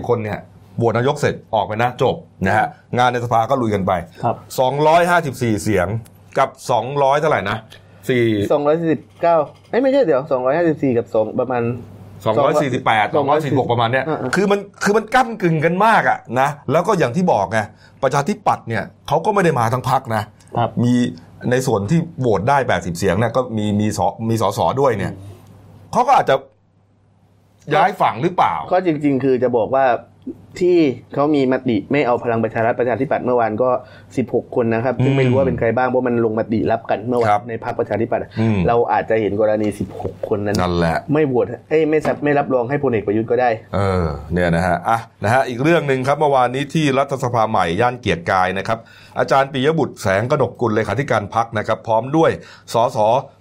[0.00, 0.38] 250 คนเนี่ย
[0.76, 2.14] โหวตนายกเสร็จออกไปนะจบ
[2.46, 2.66] นะฮะ
[2.98, 3.92] งานในสภาก็ลุยกันไป
[4.22, 4.36] ครับ
[4.98, 5.86] 254 เสียง
[6.38, 6.48] กับ
[6.84, 7.58] 200 เท่าไหร่นะ
[8.08, 9.36] สี่สองร้อยสิบเก้า
[9.70, 11.62] เอ้ยไม่ใช่เดี๋ยวสองร้อยห้าสิบสี่กับสองประมาณ
[12.24, 13.06] 248
[13.64, 17.58] 246 ประมาณเนี้ยอ่าๆคือมันคือมันก้ากึ่งกันมากอะนะแล้วก็อย่างที่บอกไง
[18.02, 20.22] ประชาธิปัตย์เนี่ยเขาก็ไม่ได้มาทั้งพักนะ
[20.56, 20.94] ครับมี
[21.50, 25.12] ในส่วนที่โหวตได้ 80 เสียงเนี่ยก็มีมีสมีสสด้วยเนี่ย
[25.92, 26.34] เขาก็อาจจะ
[27.74, 29.84] ย้ายฝั่งหรือเปล่า ก็จริง ๆ คือจะบอกว่า
[30.60, 30.78] ที่
[31.14, 33.70] เขามีมติไม่เอาพลังประชารัฐประชาธิปัตย์เมื่อวานก็
[34.12, 48.78] 16 คนนะครับ ซึ่งไม่รู้ว่าเป็นใครบ้างเพราะมันลงมติรับกันเมื่อวาครันบในพรรคประชาธิปัตย์อืมเราอาจจะเห็นกรณี 16 คนนั้นนั่นแหละไม่โหวตเอ้ยไม่สับไม่รับรองให้พลเอกประยุทธ์ก็ได้ เออเนี่ยนะฮะอะนะฮะอีกเรื่องหนึ่งครับเมื่อวานนี้ที่รัฐสภาใหม่ย่านเกียรติกายนะครับ
[49.18, 52.30] อาจารย์ปิยบุตรแสงกนกกุลเลขาธิการพักนะครับ พร้อมด้วย
[52.72, 52.98] สส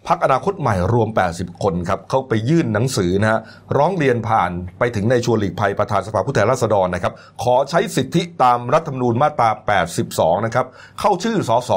[0.07, 3.39] พักอนาคตใหม่รวม 80 คนครับ เข้าไปยื่นหนังสือนะฮะ
[3.77, 7.13] ร้องเรียนผ่านไปถึงในชวนหลีกภัยประธานสภาผู้แทนราษฎรนะครับ
[7.43, 9.49] ขอใช้สิทธิตามรัฐธรรมนูญมาตรา
[9.97, 10.65] 82 นะครับ
[10.99, 11.71] เข้าชื่อสส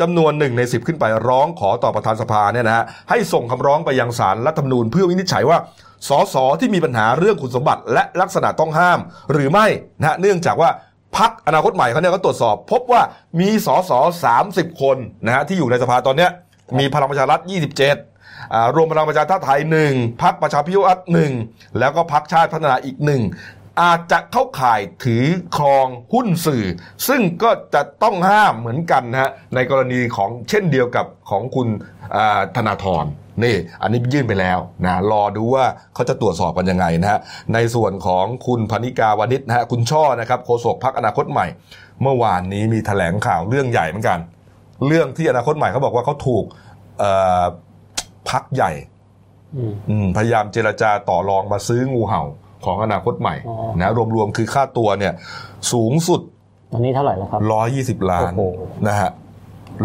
[0.00, 5.58] จำนวนหนึ่งใน 10 ขึ้นไปร้องขอต่อประธานสภาเนี่ยนะฮะให้ส่งคำร้องไปยังศาลรัฐธรรมนูญเพื่อวินิจฉัยว่า
[6.08, 8.98] สสที่มีปัญหาเรื่องคุณสมบัติและลักษณะต้องห้าม
[9.32, 9.66] หรือไม่
[10.00, 10.70] นะเนื่องจากว่า
[11.16, 13.02] พักอนาคตใหม่เขาเนี่ยก็ตรวจสอบ พบว่า
[13.40, 13.92] มีสส
[14.36, 16.30] 30คนนะฮะที่อยู่ในสภาตอนเนี้ย
[16.78, 21.32] มีพลังประชารัฐ 27อ่ารวมพลังประชาชาติไทยหนึ่งพักประชาพิวัตรหนึ่ง
[21.78, 23.22] แล้วก็พักชาติพัฒนาอีกหนึ่ง
[23.82, 25.24] อาจจะเข้าข่ายถือ
[25.56, 26.64] ครองหุ้นสื่อ
[27.08, 31.68] ซึ่งก็จะต้องห้ามเหมือนกันนะฮะในกรณีของเช่นเดียวกับของคุณ
[32.56, 33.04] ธนาธร
[33.42, 35.64] นี่อันนี้ยื่นไปแล้วนะรอดูว่า
[35.94, 37.20] เขาจะตรวจสอบกันยังไงนะฮะ
[37.54, 41.46] ในส่วนของคุณพนิกาวานิชนะฮะคุณช่อนะครับโฆษกพักอนาคตใหม่
[42.02, 44.18] เมื่อวานนี้มีแถลงข่าวเรื่องใหญ่เหมือนกัน
[44.86, 46.44] เรื่องที่อนาคตใหม่เขาบอกว่าเขาถูก
[46.98, 47.12] เอ่
[47.42, 47.44] อ
[48.30, 48.72] พักใหญ่
[49.56, 52.22] อืมอืมพยายามเจรจาต่อรองมาซื้องูเห่า
[52.64, 55.12] ของอนาคตใหม่อ๋อนะรวมๆคือค่าตัวเนี่ย
[55.72, 56.20] สูงสุด
[56.72, 57.40] ตอนนี้เท่าไหร่แล้วครับ
[58.00, 59.10] 120ล้านโอ้โหนะฮะ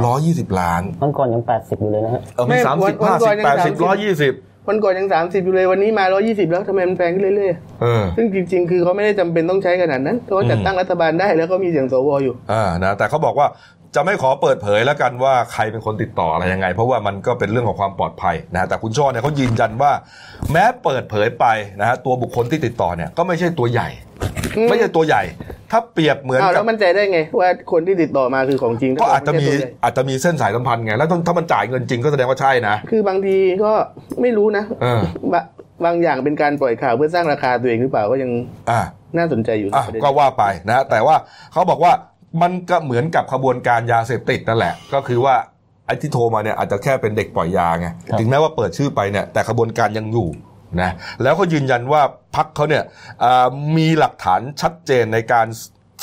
[0.03, 4.33] 120ล้านมันก่อนยังแปดสิบอยู่เลยนะฮะเออมีไม่สามวัสินบวันห้าก่สิอนบยังแปดสิบ30ร้อยยี่สิบ
[4.69, 13.47] วันก่อนยัง30อยู่เลยวันนี้มา120แล้วทำไมมันแพงขึ้นเรื่อยเออๆซึ่งจริงๆ คือเขาไม่ได้จำเป็นต้องใช้ขนาดนั้นเขาจัดตั้งรัฐบาลได้แล้วก็มีเสียงสวอยู่อ่านะแต่เขาบอกว่า
[13.95, 19.91] จะไม่ขอเปิดเผยแล้วกันว่าใครเป็นคนติดต่ออะไรยังไง เพราะว่ามันก็เป็นเรื่องของความปลอดภัยนะฮะแต่คุณช่อเนี่ยเขายืนยันว่า
[20.51, 21.45] แม้เปิดเผยไป
[21.79, 23.89] นะฮะตัวบุคคลที่ติดต่อเนี่ยก็ไม่ใช่ตัวใหญ่
[24.57, 25.23] อืมไม่ใช่ตัวใหญ่
[25.71, 33.71] ถ้าเปรียบเหมือนอ้าวกัแล้บวมั่นใจได้ไง ว่าคนที่ติดต่อมาคือของจริงก็อาจจะมีไใช่ตัวใหญ่อาจจะมีเส้นสายสัมพันธ์ไงแล้วถ้าถ้ามันจ่ายเงินจริงก็แสดงว่าใช่นะคือบางทีก็
[34.21, 35.01] ไม่รู้นะเออ
[35.33, 35.43] บะ
[35.85, 38.31] บางอย่างเป็นการปล่อยข่าวเพื่อสร้างราคาตัวเองหรือเปล่าก็ยัง
[38.69, 38.79] อ่า
[39.17, 41.15] น่าสนใจอยู่อะประเด็นก็ว่าไปนะแต่ว่า
[41.53, 41.93] เขาบอกว่า
[42.41, 45.35] มันก็เหมือนกับขบวนการยาเสพติดนั่นแหละ ก็คือว่า
[45.87, 50.27] ไอ้ที่โทรมาเนี่ยอาจจะแค่เป็นเด็กปล่อยยาไงครับถึงแม้ว่าเปิดชื่อไปเนี่ยแต่ขบวนการยังอยู่
[50.81, 50.91] นะ
[51.23, 52.01] แล้วเขายืนยันว่า
[52.35, 52.83] พักเขาเนี่ย
[53.23, 55.47] อ่ามีหลักฐานชัดเจนในการ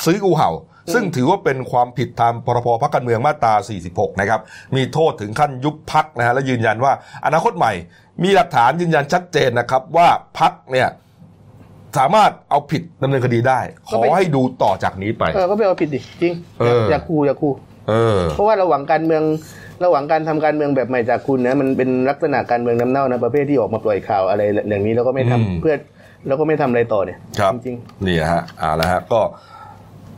[0.05, 0.51] ซื้องูเห่า
[0.93, 3.53] ซึ่งถือว่าเป็นความผิดตามพรบพักการเมืองมาตรา
[3.87, 4.41] 46 นะครับ
[4.75, 6.93] มีโทษถึงขั้นยุบพักนะฮะและยืนยันว่า
[7.25, 7.73] อนาคตใหม่
[8.23, 10.07] มีหลักฐานยืนยันชัดเจนนะครับว่า
[10.39, 10.89] พักเนี่ย
[11.97, 13.59] สามารถเอาผิดดำเนินคดีได้
[13.89, 17.49] ขอให้ดูต่อจากนี้ไป เออก็ไปเอาผิดดิจริงเออออย่าคูอย่าคู
[17.89, 19.23] เออเพราะว่าระหว่างการเมือง
[19.83, 25.75] ระหว่างการทำการเมืองแบบใหม่จากคุณนะมันเป็นลักษณะการเมืองน้ำเน่านะประเภทที่ออกมาปล่อยข่าวอะไรอย่างนี้แล้วก็ไม่ทำอืมเพื่อ
[26.27, 29.19] แล้วก็ไม่ทำอะไรต่อเนี่ยครับจริงนี่ฮะอ่าแล้วฮะก็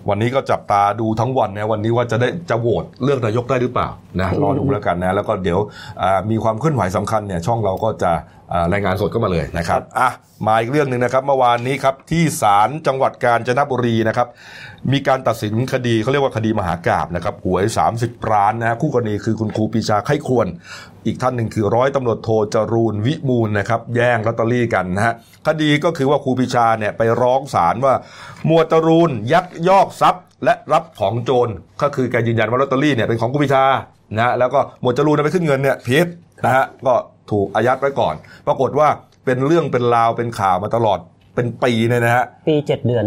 [0.10, 3.88] วันนี้ก็จับตาดูทั้งวันนะวันนี้ว่าจะได้จะโหวตเลือกนายกได้หรือเปล่า
[4.22, 5.60] นะรอดูแล้วกันนะ แล้วก็เดี๋ยว
[6.02, 8.12] อ่ามีความเคลื่อนไหวสำคัญเนี่ยช่องเราก็จะ
[8.45, 10.10] อ่ารายงานสดเข้ามาเลยนะครับอะ
[10.48, 14.28] มาอีกเรื่องหนึ่งนะครับเมื่อวานนี้ครับที่ศาลจังหวัดกาญจนบุรีนะครับ
[14.92, 17.64] มีการตัดสินคดีเขาเรียกว่าคดีมหากราบนะครับหวย
[17.98, 20.48] 30ล้านนะคู่กรณีคือคุณครูปีชาไข้ควร
[21.06, 25.14] อีกท่านหนึ่งคือร้อยตำรวจโทจรูนวิมูลนะครับแย่งลอตเตอรี่กันนะฮะ
[25.48, 27.94] คดีก็คือว่าครูปีชาเนี่ยไปร้องศาลว่า
[28.46, 31.50] หมวดจรูนยักยอกทรัพย์ และรับของโจร
[31.82, 33.64] ก็คือแกยืนยันว่าลอตเตอรี่เนี่ยเป็นของครูปีชา
[34.18, 36.08] นะแล้วก็หมวดจรูนไปขึ้นเงินเนี่ยผิด
[36.46, 36.94] นะฮะก็
[37.32, 38.16] ถูกอายัดไว้ก่อน
[38.48, 38.88] ปรากฏว่า
[39.26, 41.00] เป็นเรื่องเป็นราวเป็นข่าวมาตลอด
[41.36, 43.06] เป็นปีเนี่ยนะฮะปีเจ็ดเดือน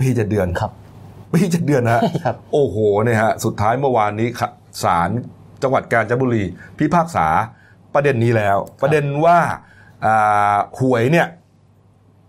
[0.00, 0.72] พี่เจ็ดเดือนครับ
[1.34, 4.48] พี่เจ็ดเดือนนะฮะครับโอ้โหเนี่ยฮะสุดท้ายเมื่อวานนี้ค่ะ
[4.82, 5.10] ศาล
[5.62, 6.44] จังหวัดกาญจนบุรี
[6.78, 7.26] พิพากษา
[7.94, 9.38] ประเด็นนี้แล้ว ประเด็นว่า
[10.06, 11.26] อ่าหวยเนี่ย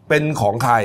[0.10, 0.76] เป็นของใคร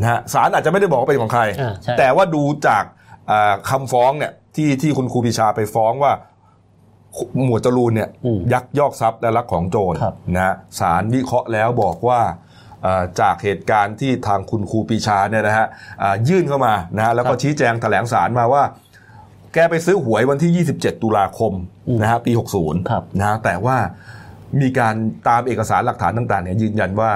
[0.00, 2.84] นะฮะศาลอาจจะไม่ได้บอกว่าเป็นของใครอ่าใช่แต่ว่าดูจาก
[3.30, 6.12] อ่าคำฟ้องเนี่ยที่ที่คุณครูปีชาไปฟ้องว่า
[7.44, 12.20] หมวดจรูนเนี่ยอืมยักยอกทรัพย์และลักของโจรครับนะฮะศาลวิเคราะห์แล้วบอกว่า
[12.86, 15.66] อ่าจากเหตุการณ์ที่ทางคุณครูปีชาเนี่ยนะฮะ
[16.02, 18.62] อ่ายื่นเข้ามานะฮะแล้วก็ชี้แจงแถลงสารมาว่า
[19.54, 21.52] แกไปซื้อหวยวันที่ 27 ตุลาคม
[22.02, 23.76] นะฮะปี 60ครับนะฮะแต่ว่า
[24.60, 24.94] มีการ
[25.28, 27.10] ตามเอกสารหลักฐานต่างๆเนี่ยยืนยันว่า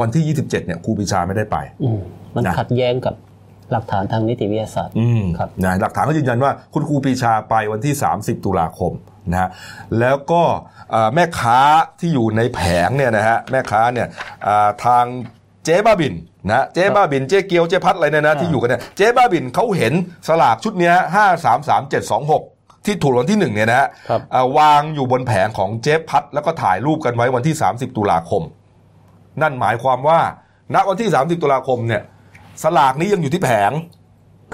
[0.00, 2.00] วันที่ 27 เนี่ยครูปีชาไม่ได้ไปอืม
[2.34, 3.14] มันนะขัดแย้งกับ
[3.72, 8.92] หลักฐานทางนิติวิทยาศาสตร์อืมครับนะหลักฐานก็ยืนยันว่าคุณครูปรีชาไปวันที่ 30 ตุลาคม
[9.30, 9.48] นะฮะ
[10.00, 10.42] แล้วก็
[10.90, 11.58] เอ่อแม่ค้า
[12.00, 14.06] ที่อยู่ในแผงเนี่ยนะฮะแม่ค้าเนี่ย
[14.46, 15.04] อ่าทาง
[15.64, 16.14] เจ๊บ้าบิน
[16.48, 19.92] นะเจ๊บ้าบินเจ๊เกียวเจ๊พัดอะไรเนี่ยนะที่อยู่กันเนี่ยเจ๊บ้าบินเขาเห็น
[20.28, 22.42] สลากชุดเนี้ห้าสามสามเจ็ดสองหก
[22.86, 28.42] ที่ถูกรางวันที่หนึ่งเนี่ยนะฮะครับอ่าวางอยู่บนแผงของเจ๊พัดแล้วก็ถ่ายรูปกันไว้วันที่ 30 ตุลาคม
[29.42, 30.20] นั่นหมายความว่า
[30.74, 32.02] ณวันที่ 30 ตุลาคมเนี่ย
[32.62, 33.72] สลากนี้ยังอยู่ที่แผง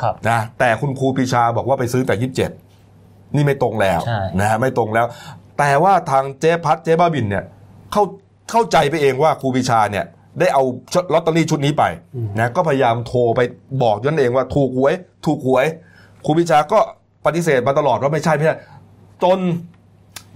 [0.00, 2.50] ครับนะแต่คุณครูปรีชาบอกว่าไปซื้อแต่ยี่สิบเจ็ด
[3.34, 5.06] นี่ไม่ตรงแล้วใช่นะฮะไม่ตรงแล้ว
[5.58, 7.44] แต่ว่าทางเจ๊พัดเจ๊บ้าบินเนี่ย
[7.92, 8.02] เข้า
[8.50, 10.04] เข้าใจไปเองว่าครูปรีชาเนี่ย
[10.40, 10.62] ได้เอา
[11.12, 11.84] ลอตเตอรี่ชุดนี้ไป
[12.38, 13.40] นะก็พยายามโทรไป
[13.82, 14.94] บอกย้อนเองว่าถูกหวย
[15.26, 15.66] ถูกหวย
[16.24, 16.78] ครูปรีชาก็
[17.26, 18.56] ปฏิเสธมาตลอดว่าไม่ใช่ไม่ใช่
[19.22, 19.38] จน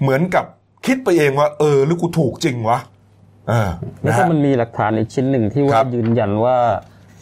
[0.01, 0.45] เหมือนกับ
[0.87, 2.79] คิดไปเองว่า เออหรือกูถูกจริงวะ
[3.49, 3.71] เออ
[4.03, 6.57] แล้วนะก็ฮะมันมีหลักฐานอีกชิ้นหนึ่งที่คว่ารับยืนยันว่า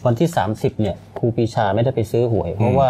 [0.05, 2.89] วันที่ 30เนี่ยครูปีชาไม่ได้ไปซื้อหวย เพราะว่า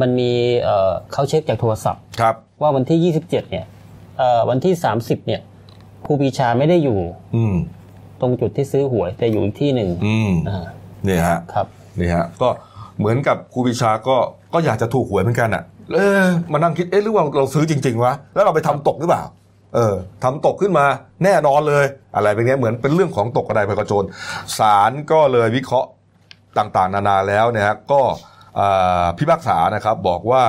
[0.00, 3.64] มันมีเอ่อเขาเช็คจากโทรศัพท์ครับว่าวันที่ 27เนี่ย
[4.18, 5.40] เอ่อวันที่ 30เนี่ย
[6.06, 7.00] ครูปีชาไม่ได้อยู่
[7.36, 7.54] อืม
[8.20, 10.64] ตรงจุดที่ซื้อหวย แต่อยู่อีกที่หนึ่งอืมอ่า
[11.04, 11.66] เนี่ยฮะครับ
[12.00, 12.48] นี่ฮะก็
[12.98, 14.16] เหมือนกับครูปิชาก็
[14.52, 15.62] ก็อยากจะถูกหวยเหมือนกันอะ
[15.94, 16.22] เออ
[16.52, 19.24] มานั่งคิดเอ๊ะหรือว่าเราซื้อจริง ๆวะแล้วเราไปทำตกหรือเปล่า
[19.74, 20.86] เออทำตกขึ้นมา
[21.24, 24.06] แน่นอนเลย อะไรเป็นเงี้ยเหมือนเป็นเรื่องของตกกระไดพกระโจน
[24.58, 25.88] ศาลก็เลยวิเคราะห์
[26.58, 28.02] ต่างๆ นานาแล้วเนี่ยฮะก็
[28.56, 28.68] เอ่
[29.02, 30.44] อพิพากษานะครับบอกว่า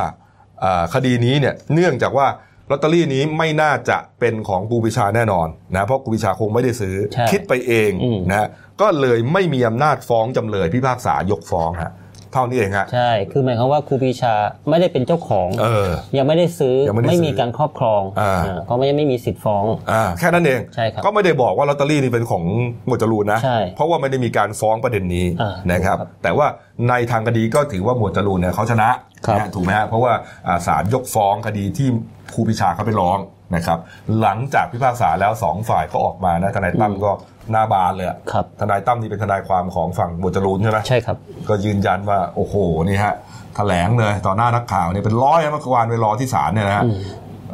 [0.59, 2.27] เอ่อคดีนี้เนี่ยเนื่องจากว่า
[2.71, 8.47] ลอตเตอรี่นี้ไม่น่าจะเป็นของครูปิชาแน่นอนนะเพราะครูปิชาคงไม่ได้ซื้อใช่คิดไปเองอืมนะฮะ
[8.81, 11.91] ก็เลยไม่มีอำนาจฟ้องจำเลยพิพากษายกฟ้องฮะ
[12.33, 14.33] เท่านี้เองฮะใช่คือหมายความว่าครูปีชา
[14.69, 22.43] ไม่ได้เป็นเจ้าของเออยังไม่ได้ซื้อยังไม่ได้ซื้อมีการครอบครองอ่าอ่าก็ไม่ไม่มีสิทธิ์ฟ้องอ่าแค่นั้นเองใช่ครับก็ไม่ได้บอกว่าลอตเตอรี่นี่เป็นของ
[22.87, 26.47] หมวดจรูนนะใช่เพราะว่าไม่ได้มีการฟ้องประเด็นนี้อ่านะครับครับ แต่ว่า
[26.89, 28.89] ในทางคดีก็ถือว่าหมวดจรูนเนี่ยเขาชนะ
[29.27, 30.13] ครับนะฮะถูกไหมฮะเพราะว่า
[30.47, 31.87] อ่าศาลยกฟ้องคดีที่
[32.33, 33.19] ครูปิชาเขาไปร้อง
[33.55, 33.79] นะครับ
[34.21, 37.11] หลังจากพิพากษาแล้วสองฝ่ายก็ออกมานะทนายตั้มก็
[37.51, 41.17] หน้าบานเลยอะครับทนายตั้มนี่เป็นทนายความของฝั่งหมวดจรูนใช่ไหมใช่ครับ
[41.49, 42.55] ก็ยืนยันว่าโอ้โห
[42.88, 43.13] นี่ฮะ
[43.55, 46.95] แถลงเลยต่อหน้านักข่าวเนี่ยเป็นร้อยเมื่อวานไปรอที่ศาลเนี่ยนะฮะอืม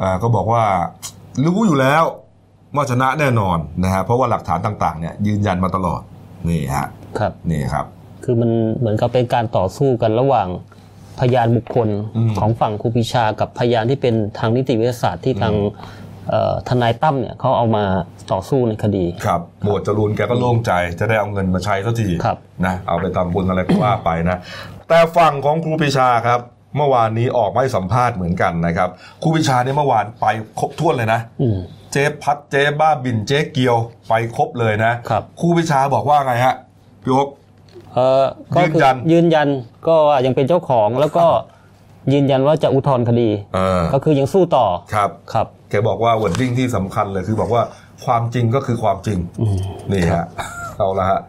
[0.02, 0.62] อ่าก็บอกว่า
[1.44, 2.04] รู้อยู่แล้ว
[2.74, 6.00] ว่าชนะแน่นอนนะฮะเพราะว่าหลักฐานต่างๆเนี่ยยืนยันมาตลอด
[6.48, 6.86] นี่ฮะ
[7.18, 7.86] ครับนี่ครับ
[8.24, 10.48] คือมันเหมือนกับเป็นการต่อสู้กันระหว่าง
[11.20, 16.05] พยานบุคคลอืมของฝั่งครูปีชากับพยานที่เป็นทางนิติวิทยาศาสตร์ที่ทางเอ่อ
[16.68, 17.84] ทนายตั้มเนี่ยเขาเอามา
[18.32, 22.36] ต่อสู้ในคดี ครับ หมวดจรูนแกก็โล่งใจจะได้เอาเงินมาใช้สักทีครับ
[22.66, 24.36] นะเอาไปทำบุญอะไรก็ว่าไปนะ
[24.88, 26.40] แต่ฝั่งของครูปรีชาครับ
[26.76, 28.88] เมื่อวานนี้ออกมาให้สัมภาษณ์เหมือนกันนะครับ
[29.22, 30.26] ครูปรีชาเนี่ยเมื่อวานไป
[30.58, 31.58] ครบถ้วนเลยนะอืม
[31.92, 33.76] เจ๊พัดเจ๊บ้าบินเจ๊เกียว
[34.08, 36.54] ไปครบเลยนะครับครูปรีชาบอกว่าไงฮะ
[37.02, 37.28] พี่โอ๊ค
[37.94, 39.48] เออก็คืยืนยันยืนยัน
[39.86, 41.26] ก็ว่ายังเป็นเจ้าของแล้วก็
[42.12, 47.62] ยืนยันว่าจะอุทธรณ์คดีเออก็คือยังสู้ต่อครับครับแกบอกว่าวันดิ้งที่สำคัญเลยคือบอกว่า
[48.04, 49.58] ความจริงก็คือความจริงอืม
[49.92, 50.26] นี่ฮะ
[50.78, 51.20] เอาละฮะ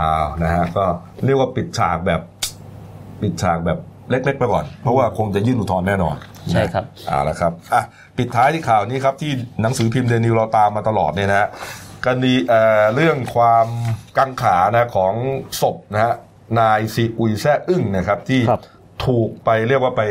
[0.00, 0.84] อ้าวนะฮะก็
[1.24, 2.20] เรียกว่าปิดฉากแบบ
[3.22, 3.78] ปิดฉากแบบ
[4.10, 6.16] เล็กๆไปก่อน เพราะว่าคงจะยื่นอุทธรณ์แน่นอน
[6.50, 7.82] ใช่ครับเอาละครับอะ
[8.18, 11.48] ปิดท้ายที่ข่าวนี้ครับ ที่หนังสือพิมพ์เดนิวเราตามมาตลอดเนี่ยนะฮะ
[12.04, 13.66] คดีเอ่อเรื่องความ
[14.18, 15.14] กังขานะของ
[15.60, 16.14] ศพนะฮะ
[16.60, 18.62] นายซีอุยแซ่อึ้งนะครับที่ครับ
[19.06, 20.02] ถูกไปเรียกว่าไป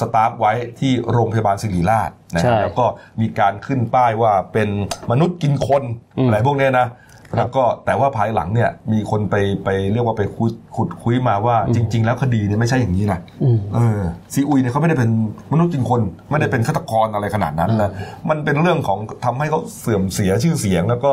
[0.00, 2.86] สตาร์ฟไว้ที่โรงพยาบาลศิริราชนะใช่ฮะแล้วก็
[3.20, 4.68] มีการขึ้นป้ายว่าเป็น
[5.10, 5.82] มนุษย์กินคน
[6.18, 6.88] อืมอะไรพวกเนี้ยนะ
[7.36, 14.00] แล้วก็แต่ว่าภายหลังเนี่ยมีคนไปไปเรียกว่าไปขุดขุดคุยมาว่าจริง ๆ แล้วคดีเนี่ยไม่ใช่อย่างนี้นะอืมเออ
[14.34, 15.10] ซีอุยเนี่ยเขาไม่ได้เป็น
[15.52, 16.00] มนุษย์กินคน
[16.30, 17.90] ไม่ได้เป็นฆาตกรอะไรขนาดนั้นนะ
[18.30, 21.10] มันเป็นเรื่องของทำให้เขาเสื่อมเสียชื่อเสียง แล้วก็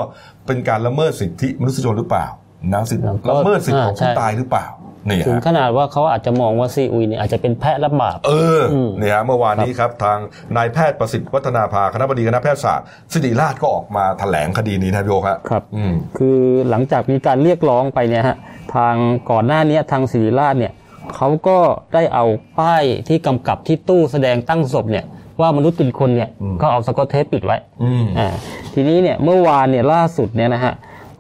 [0.48, 2.26] เป็นการละเมิดสิทธิมนุษยชนหรือเปล่า
[2.74, 4.66] นะสิทธิแล้วก็ละเมิดสิทธิของอ่าใช่ผู้ตายหรือเปล่า
[5.08, 10.18] นี่ถึงฮะขนาดว่าเขาอาจจะมองว่าซีอุยเนี่ยอาจจะเป็นแพะรับบาปเอออมเนี่ยฮะเมื่อวานนี้ครับทาง
[10.58, 18.38] นายแพทย์ประสิทธิ์วัฒนาภาคณะบดีคณะแพทยศาสตร์ศิริราชก็ออกมาแถลงคดีนี้นะพี่โอครับครับอืมคือหลังจากมีการเรียกร้องไปเนี่ยฮะ
[18.76, 18.96] ทาง
[19.32, 20.74] ก่อนหน้านี้ทางศิริราชเนี่ย
[21.16, 21.58] เขาก็
[21.94, 22.26] ได้เอา
[22.60, 25.06] ป้ายที่กำกับที่ตู้แสดงตั้งศพเนี่ย
[25.42, 28.30] ว่ามนุษย์เป็นคนเนี่ยอืมก็เอาสกอตเทปปิดไว้อืมอ่า
[28.74, 30.74] ทีนี้เนี่ยเมื่อวานเนี่ยล่าสุดเนี่ยนะฮะ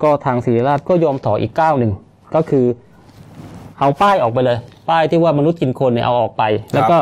[0.03, 1.91] ก็ทางศิริราชก็ยอมถอยอีกก้าวหนึ่ง
[2.35, 2.65] ก็คือ
[3.79, 4.57] เอาป้ายออกไปเลย
[4.89, 6.97] ป้ายที่ว่ามนุษย์กินคนเนี่ยเอาออกไป แล้วก็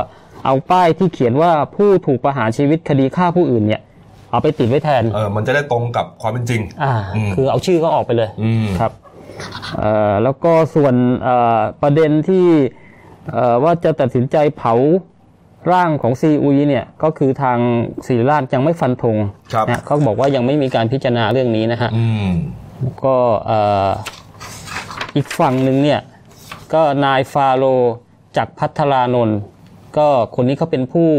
[0.46, 3.82] เอาป้ายที่เขียนว่าผู้ถูกประหารชีวิตคดีฆ่าผู้อื่นเนี่ย
[4.32, 8.92] เอาไปติดไว้แทนเออมันจะได้ตรงกับความเป็นจริง อ่าอืมคือเอาชื่อเขาออกไปเลยอืมครับ
[9.78, 12.46] เอ่อแล้วก็ส่วนเอ่อประเด็นที่
[13.32, 14.74] เอ่อว่าจะตัดสินใจเผา
[15.72, 17.58] ร่างของซีอุยเนี่ยก็คือทาง
[18.06, 19.18] ศิริราชยังไม่ฟันธง
[19.54, 22.28] ครับนะเขาบอกว่ายังไม่มีการพิจารณาเรื่องนี้นะฮะอืม
[23.04, 23.90] ก็เอ่อ
[25.16, 26.00] อีกฝั่งหนึ่งเนี่ย
[26.74, 27.64] ก็นายฟาโร
[28.38, 29.40] จากพัทรานนท์
[29.98, 31.10] ก็คนนี้เขาเป็นผู้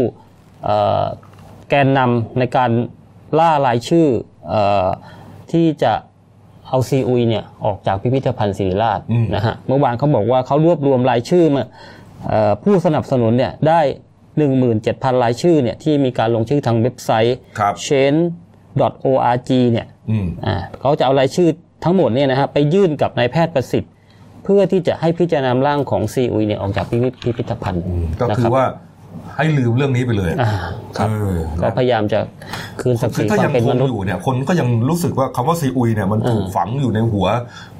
[0.63, 1.03] เอ่อ
[1.69, 2.71] แกนนำในการ
[3.39, 4.07] ล่ารายชื่อ
[4.49, 4.55] เอ
[4.85, 4.87] อ
[5.51, 5.93] ที่จะ
[6.67, 11.63] เอาซีอุยเนี่ยออกจากพิพิธภัณฑ์ศิริราชอืมนะฮะเมื่อวานเขาบอกว่าเขารวบรวมรายชื่อมา
[12.27, 13.81] เอ่อผู้สนับสนุนเนี่ยได้
[14.51, 21.49] 17,000 รายชื่อเนี่ยที่มีการลงชื่อทางเว็บไซต์ครับ change.org เนี่ยอืมอ่าเขาจะเอารายชื่อ
[21.83, 23.91] ทั้งหมดเนี่ยนะฮะไปยื่นกับนายแพทย์ประสิทธิ์
[24.49, 27.83] เพื่อที่จะให้พิจารณาร่างของซีอุยเนี่ยออกจากพิพิพิพิธภัณฑ์
[28.19, 28.65] ก็นะคืรัอบว่า
[29.35, 30.51] ให้ลืมเรื่องนี้ไปเลยอ่า
[30.97, 32.19] ครับเออก็พยายามจะ
[32.81, 37.27] คืนศักดิ์ศคือรีถ้าควายัมงเป็นคมงนุษอย์ยู่เนี่ยคนก็ยังรู้สึกว่าคำว่าซีอุยเนี่ยมันถูกอืมฝังอยู่ในหัว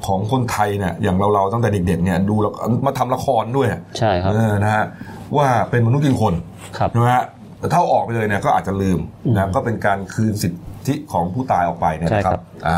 [0.05, 2.53] ของคนไทยเนี่ยอย่างเราๆตั้งแต่เด็กๆเนี่ยดูแล้ว
[2.85, 4.85] มาทำละครด้วยใช่ครับเออนะฮะ
[5.37, 6.33] ว่าเป็นมนุษย์กินคน
[6.77, 7.25] ครับใช่ไหมฮะ
[7.59, 8.99] แต่ถ้าเอาออกไปเลยเนี่ยก็อาจจะลืม
[9.35, 10.53] นะก็เป็นการคืนสิท
[10.87, 12.77] ธิของผู้ตายออกไปเนี่ยนะคใช่ครัรับบอ่า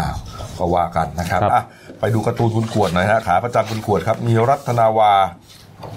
[0.57, 1.63] ก็ว่ากันนะครับครับอะ
[1.99, 5.13] ไปดูการ์ตูนคุณขวดหน่อยฮะขาประจำคุณขวดครับ มีรัตนาวา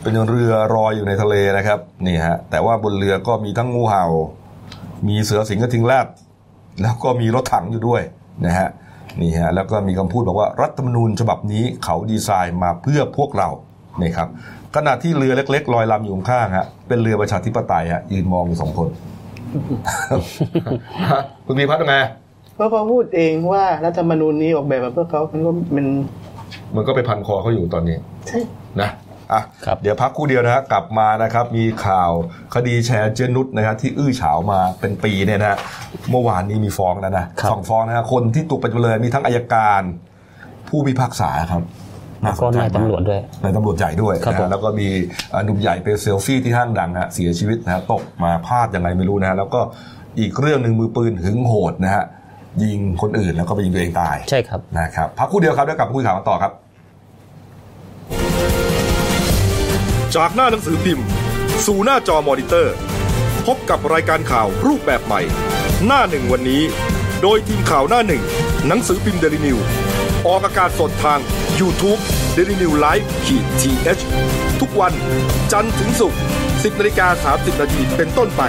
[0.02, 4.04] เป็นเรือรอยอยู่ในทะเลนะครับนี่ฮะแต่ว่าบนเรือก็มีทั้งงูเห่า
[5.08, 6.06] มีเสือสิงกระทิงแรด
[6.82, 8.02] แล้วก็มีรถถังอยู่ด้วย
[8.46, 8.68] นะฮะ
[9.20, 13.48] นี่ฮะแล้วก็มีคำพูดบอกว่ารัฐธรรมนูญฉบับนี้เขาดีไซน์มาเพื่อพวกเรา
[14.02, 14.28] นี่ครับ
[14.76, 18.88] ขณะที่เรือเล็ก ๆ ลอยลำอยู่ข้างๆฮะเป็นเรือประชาธิปไตยฮะยืนมองอยู่สองคน
[21.46, 22.21] คุณมีพัฒน์ไงเพ
[22.62, 25.87] ราะเขาพูดเองว่ารัฐธรรมนูญนี้ออกแบบมาเพื่อเขามันก็มัน
[26.77, 27.96] มันก็ไปพันคอเขาอยู่ตอนนี้
[28.29, 28.40] ใช่
[28.81, 28.90] นะ
[29.33, 32.11] อะครับเดี๋ยวพักครู่เดียวนะฮะกลับมานะครับ มีข่าว
[32.55, 35.59] คดีแชร์เจนุสนะฮะที่อื้อฉาวมาเป็นปีเนี่ยนะฮะ
[36.11, 39.83] เมื่อวานนี้มีฟ้องแล้วนะครับสองฟ้องนะฮะคนที่ตกเป็นจำเลยมีทั้งอายการ
[40.68, 41.62] ผู้พิพากษาครับ
[42.25, 44.88] น่าสก็นใจนายมากตำรวจด้วยนายตำรวจใหญ่ด้วยครับนะผฮะมแล้วก็มี
[45.31, 49.61] เอ่อหนุ่มใหญ่ไปเซลฟี่ที่ห้างดังฮะเสียชีวิตนะฮะตกมาพลาดยังไงไม่รู้นะฮะแล้วก็
[50.20, 52.05] อีกเรื่องหนึ่งมือปืนหึงโหดนะฮะ
[52.62, 56.52] ยิงคนอื่นแล้วก็ไปยิงตัวเองตายใช่ครับนะครับพักครู่เดียวครับเดี๋ยวกลับมาคุยข่าวกันต่อครับ
[60.16, 61.06] จากหน้าหนังสือพิมพ์
[61.66, 62.74] สู่หน้าจอมอนิเตอร์
[63.46, 65.20] พบกับรายการข่าวรูปแบบใหม่
[65.86, 66.62] หน้าหนึ่งวันนี้
[67.22, 68.22] โดยทีมข่าวหน้าหนึ่ง
[68.66, 69.58] หนังสือพิมพ์เดลิวิว
[70.26, 71.20] ออกอากาศสดทาง
[71.60, 72.00] YouTube
[72.36, 74.92] d e l i n e w l i v e ขีดทีเทุกวัน
[75.52, 78.42] จันทร์ถึงศุกร์10นาฬิกา30นาทีเป็นต้นไป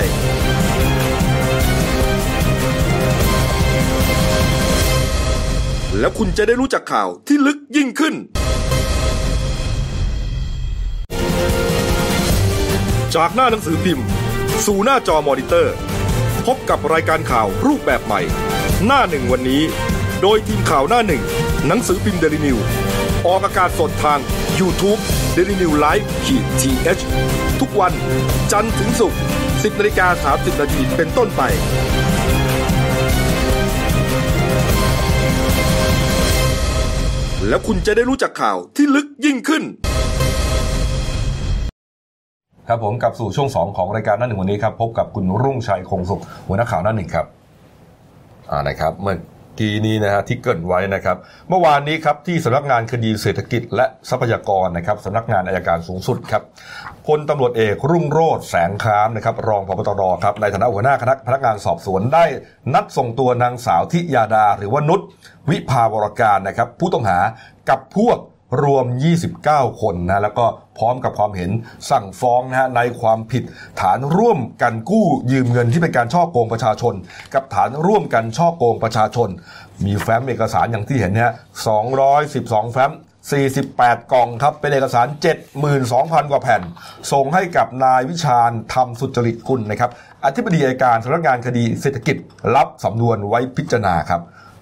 [5.99, 8.15] แล้วคุณจะได้รู้จักข่าวที่ลึกยิ่งขึ้น
[13.15, 14.05] จากหน้าหนังสือพิมพ์
[14.65, 15.75] สู่หน้าจอมอนิเตอร์
[16.45, 18.21] พบกับรายการข่าวรูปแบบใหม่
[18.85, 19.61] หน้าหนึ่งวันนี้
[20.21, 21.23] โดยทีมข่าวหน้าหนึ่ง
[21.67, 22.57] หนังสือพิมพ์เดลิวิว
[23.27, 24.19] ออกอากาศสดทาง
[24.59, 24.99] YouTube
[25.35, 27.93] d e l i n e w l i v e ขีดทีเทุกวัน
[28.51, 31.41] จันทร์ถึงศุกร์10นาฬิกา30นาทีเป็นต้นไป
[37.47, 39.63] แล้วคุณจะได้รู้จักข่าวที่ลึกยิ่งขึ้น
[42.67, 47.25] ครับผมกลับสู่ช่วง 2 ของรายการหน้าหนึ่งวันนี้ครับ พบกับคุณรุ่งชัยคงสุขหัวหน้าข่าวหน้าหนึ่งครับ
[48.49, 49.15] อ่านะครับเมื่อ
[49.59, 51.17] กี้นี้นะฮะที่เกินไว้นะครับ
[51.49, 56.43] เมื่อวานนี้ครับที่สำนักงานคดีเศรษฐกิจและทรัพยากรนะครับสำนักงานอายการสูงสุดครับ
[57.07, 62.25] พลตำรวจเอกรุ่งโรธแสงค้ามนะครับรองพบตรครับในฐานะหัวหน้าคณะพนักงานสอบสวนได้
[62.73, 65.01] นัดส่งตัวนางสาวทิยาดา หรือว่านุช
[65.49, 67.19] วิภาวรการนะครับผู้ต้องหา
[67.69, 68.17] กับพวก
[68.61, 68.85] รวม
[69.33, 70.45] 29 คนนะแล้วก็
[70.77, 71.51] พร้อมกับความเห็น
[71.89, 73.43] สั่งฟ้องนะฮะในความผิด
[73.81, 76.93] ฐานร่วมกันกู้ยืมเงินที่เป็นการช่อโกงประชาชน
[77.33, 79.29] กับฐานร่วมกันช่อโกงประชาชน
[79.85, 81.31] มีแฟ้มเอกสารอย่างที่เห็นเนี่ย
[82.01, 82.91] 212 แฟ้ม
[83.51, 85.07] 48 กล่องครับเป็นเอกสาร
[85.69, 86.61] 72,000 กว่าแผ่น
[87.11, 89.91] ส่งให้กับนายวิชาญธรรมสุจริตกุลนะครับ
[90.25, 92.17] อธิบดีอัยการสำนักงานคดีเศรษฐกิจ
[92.55, 94.21] รับสำนวนไว้พิจารณาครับ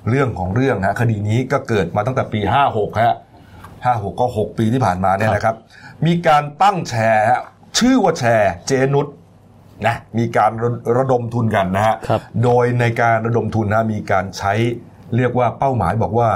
[0.10, 2.40] เรื่องของเรื่องฮะคดีนี้ก็เกิดมาตั้งแต่ปี
[2.72, 3.16] 56ฮะ
[3.86, 5.56] ห้าหกก็หกปีที่ผ่านมาเนี่ยนะครับ
[6.06, 7.42] มีการตั้งแชร์ฮะ
[7.80, 9.08] ชื่อว่าแชร์เจนุส
[9.88, 14.54] นะมีการระระดมทุนกันนะฮะครับโดยในการระดมทุนนะมีการใช้
[15.16, 16.30] เรียกว่าเป้าหมายบอกว่า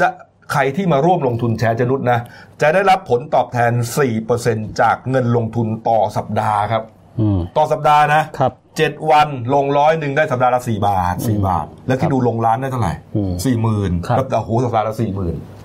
[0.00, 0.08] จะ
[0.52, 2.18] ใครที่มาร่วมลงทุนแชร์เจนุสนะ
[2.62, 3.72] จะได้รับผลตอบแทน
[4.26, 6.82] 4%จากเงินลงทุนต่อสัปดาห์ครับ
[7.20, 15.57] อืมต่อสัปดาห์นะครับเจ็ดวันลงร้อยหนึ่งได้สัปดาห์ละสี่บาทสี่บาท แล้วที่ดูลงล้านได้เท่าไหร่อืมสี่หมื่นครับแล้วโอ้โหสัปดาห์ละสี่หมื่นเ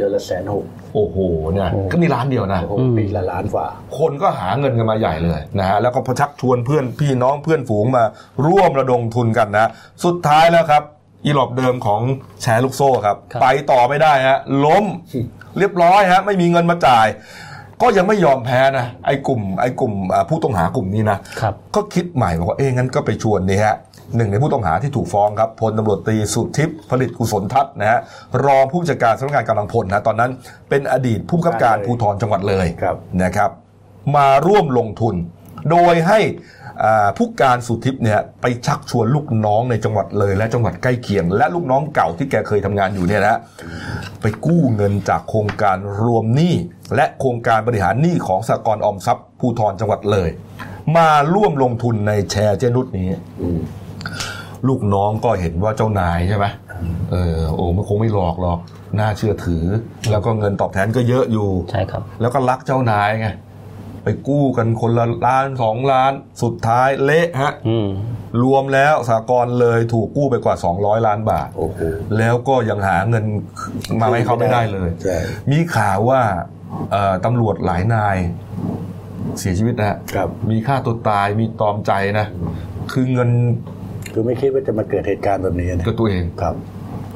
[0.00, 1.16] ดือนละแสนหกโอ้โห
[1.52, 3.66] เนี่ยโอ้ก็มีร้านเดียวนะโอ้โหปีละล้านกว่า
[3.98, 8.04] คนก็หาเงินกันมาใหญ่เลยนะฮะแล้วก็พชักชวนเพื่อนพี่น้องเพื่อนฝูงมา
[8.46, 9.66] ร่วมระดมทุนกันนะ
[10.04, 10.82] สุดท้ายแล้วครับ
[11.24, 12.00] อีหลอบเดิมของ
[12.42, 14.84] แชร์ลูกโซ่ครับครับไปต่อไม่ได้ฮะล้ม
[15.58, 17.06] เรียบร้อยฮะไม่มีเงินมาจ่าย
[17.82, 23.74] ก็ยังไม่ยอมแพ้นะไอ้กลุ่มไอ้กลุ่มอ่าผู้ต้องหากลุ่มนี้นะครับก็คิดใหม่บอกว่าเอ้งั้นก็ไปชวนนี่ฮะ
[24.16, 27.98] หนึ่งในผู้ต้องหาที่ถูกฟ้องครับพลตำรวจตรีสุทิพย์ผลิตกุศลทัศน์นะฮะ
[28.44, 30.30] รองผู้จัดการสำนักงานกำลังพลนะตอนนั้น
[30.68, 33.50] เป็นอดีตผู้บังคับการภูธรจังหวัดเลยครับนะครับ
[34.16, 35.14] มาร่วมลงทุน
[35.70, 36.59] โดยให้อ่า
[37.16, 43.38] ผู้การสุทิพย์เนี่ยไปชักชวนลูกน้องในจังหวัดเลย และจังหวัดใกล้เคียง และลูกน้องเก่าที่แกเคยทำงานอยู่เนี่ยนะ
[44.20, 46.54] ไปกู้เงินจากโครงการรวมหนี้
[46.94, 50.28] และโครงการบริหารหนี้ของสหกรณ์ออมทรัพย์ภูธรจังหวัดเลย
[50.96, 53.08] มาร่วมลงทุนในแชร์เจนุสนี้
[53.42, 53.60] อืม
[54.68, 56.46] ลูกน้องก็เห็นว่าเจ้านายใช่ไหม
[57.10, 58.58] เออโอ้มันคงไม่หลอกหรอก
[58.98, 59.64] น่าเชื่อถือ
[60.10, 63.28] แล้วก็เงินตอบแทนก็เยอะอยู่ใช่ครับ แล้วก็รักเจ้านายไง
[64.04, 67.88] ไปกู้กันคนละล้านสองล้าน สุดท้ายเละฮะอืม
[68.42, 71.80] รวมแล้วสากลเลยถูกกู้ไปกว่า 200 ล้านบาทโอ้โห
[72.18, 73.24] แล้วก็ยังหาเงิน
[74.00, 75.16] มาให้เขาไม่ได้เลยใช่
[75.50, 76.22] มีข่าวว่า
[76.92, 78.16] เอ่อตำรวจหลายนาย
[79.38, 82.26] เสียชีวิตนะฮะครับมีฆ่าตัวตายมีตอมใจนะ
[82.92, 83.30] คือเงิน
[84.12, 86.54] คือไม่คิดว่าจะมาเกิดเหตุการณ์แบบนี้นะกับตัวเองครับ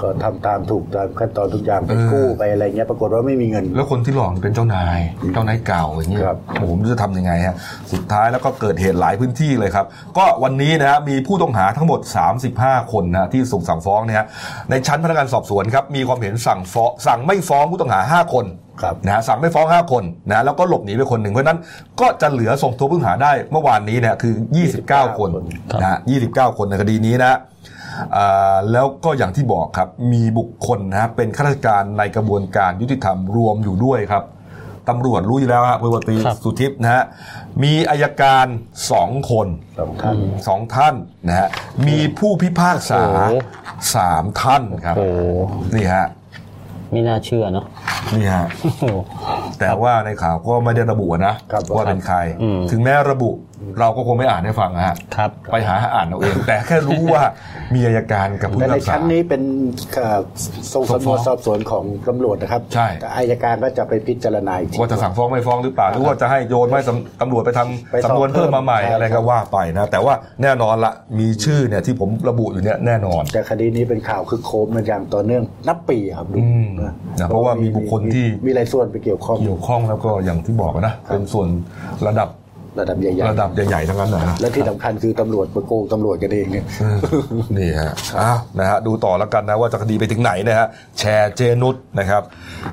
[0.04, 4.98] ก็ทำตามถูกตามขั้นตอนทุกอย่างไปเออกู้ไปอะไรเงี้ยปรากฏว่าไม่มีเงิน แล้วคนที่หลอกเป็นเจ้านาย
[5.34, 7.56] เจ้านายเก่าอย่างเงี้ยครับโอ้โหมันจะทำยังไงฮะ
[7.92, 9.86] สุดท้ายแล้วก็เกิดเหตุหลายพื้นที่เลยครับ
[10.18, 12.00] ก็วันนี้นะฮะมีผู้ต้องหาทั้งหมด
[12.46, 14.26] 35 คนนะที่ส่งสั่งฟ้องเนี่ยฮะ
[14.70, 18.46] ในชั้นพนักงานสอบสวนครับมีความเห็นสั่งฟ้องสั่งไม่ฟ้องผู้ต้องหา 5 คน
[18.82, 21.58] ครับนะฮะสั่งไม่ฟ้อง 5 คนนะแล้วก็หลบหนีไปคนหนึ่งเพราะฉะนั้น
[22.00, 24.34] ก็จะเหลือส่งตัวผู้ต้องหาได้เมื่อวานนี้เนี่ยคือ
[24.74, 25.30] 29 คน
[25.70, 27.38] ครับนะฮะ29 คนในคดีนี้นะอ่า
[28.72, 34.24] แล้วก็อย่างที่บอกครับมีบุคคลนะฮะเป็นข้าราชการในกระบวนการยุติธรรมรวมอยู่ด้วยครับ
[34.88, 37.02] ตำรวจรู้อยู่แล้วฮะพลตำรวจตรีครับสุทิพย์นะฮะ
[37.62, 38.46] มีอายการ
[38.90, 40.16] สองคนสองท่าน
[40.48, 40.94] สองท่าน
[41.28, 41.48] นะฮะ
[41.88, 43.34] มีผู้พิพากษาโอ้โห
[43.94, 45.06] สามท่านครับโอ้
[45.74, 46.06] นี่ฮะ
[46.90, 47.64] ไม่น่าเชื่อเนาะ
[48.14, 48.84] นี่ฮะโอ้โห
[49.60, 53.30] แต่ว่าในข่าวก็ไม่ได้ระบุนะครับว่าเป็นใครอืมถึงแม้ระบุ
[53.80, 57.22] เราก็คงไม่อ่านให้ฟังนะฮะครับไปหาอ่านเอาเอง แต่แค่รู้ว่า
[57.74, 59.42] มีอายการกับผู้แต่พิในพากษาชั้นนี้เป็น
[59.94, 60.20] เอ่อ
[60.72, 76.92] ส่งส่งสำฟ้นอวงนสอบสวนของตำรวจนะครับใช่แต่อายการก็จะไปพิจารณาอีกทีว่าจะสั่งฟ้องไม่ฟ้องหรือเปล่าหรือว่าจะให้โยนให้สำตำรวจไปทำไปสอบสำนวนเพิ่มมาใหม่เพิ่มอะไรใช่ครัก็บว่าไปนะ แต่ว่าแน่นอนละมีชื่อเนี่ยที่ผมระบุอยู่เนี่ยแน่นอน แต่คดีนี้เป็นข่าวคือโคมมาอย่างต่อเนื่องนับปีครับอืมนะ
[77.28, 81.48] เพราะว่ามีบุคคลที่มีหลายส่วนไปเกี่ยวข้องเกี่ยวข้องแล้วก็อย่างที่บอกนะเป็นส่วน
[82.06, 82.28] ระดับ
[82.80, 86.98] ระดับใหญ่ระดับใหญ่ๆทั้งนั้นนะๆและที่สำคัญคือตำรวจไปโกงตำรวจกันเองเนี่ยเออ
[87.56, 90.66] นี่ฮะอ้าวนะฮะดูต่อแล้วกันนะว่าจะคดีไปถึงไหนนะฮะ
[90.98, 92.22] แชร์เจนุสนะครับ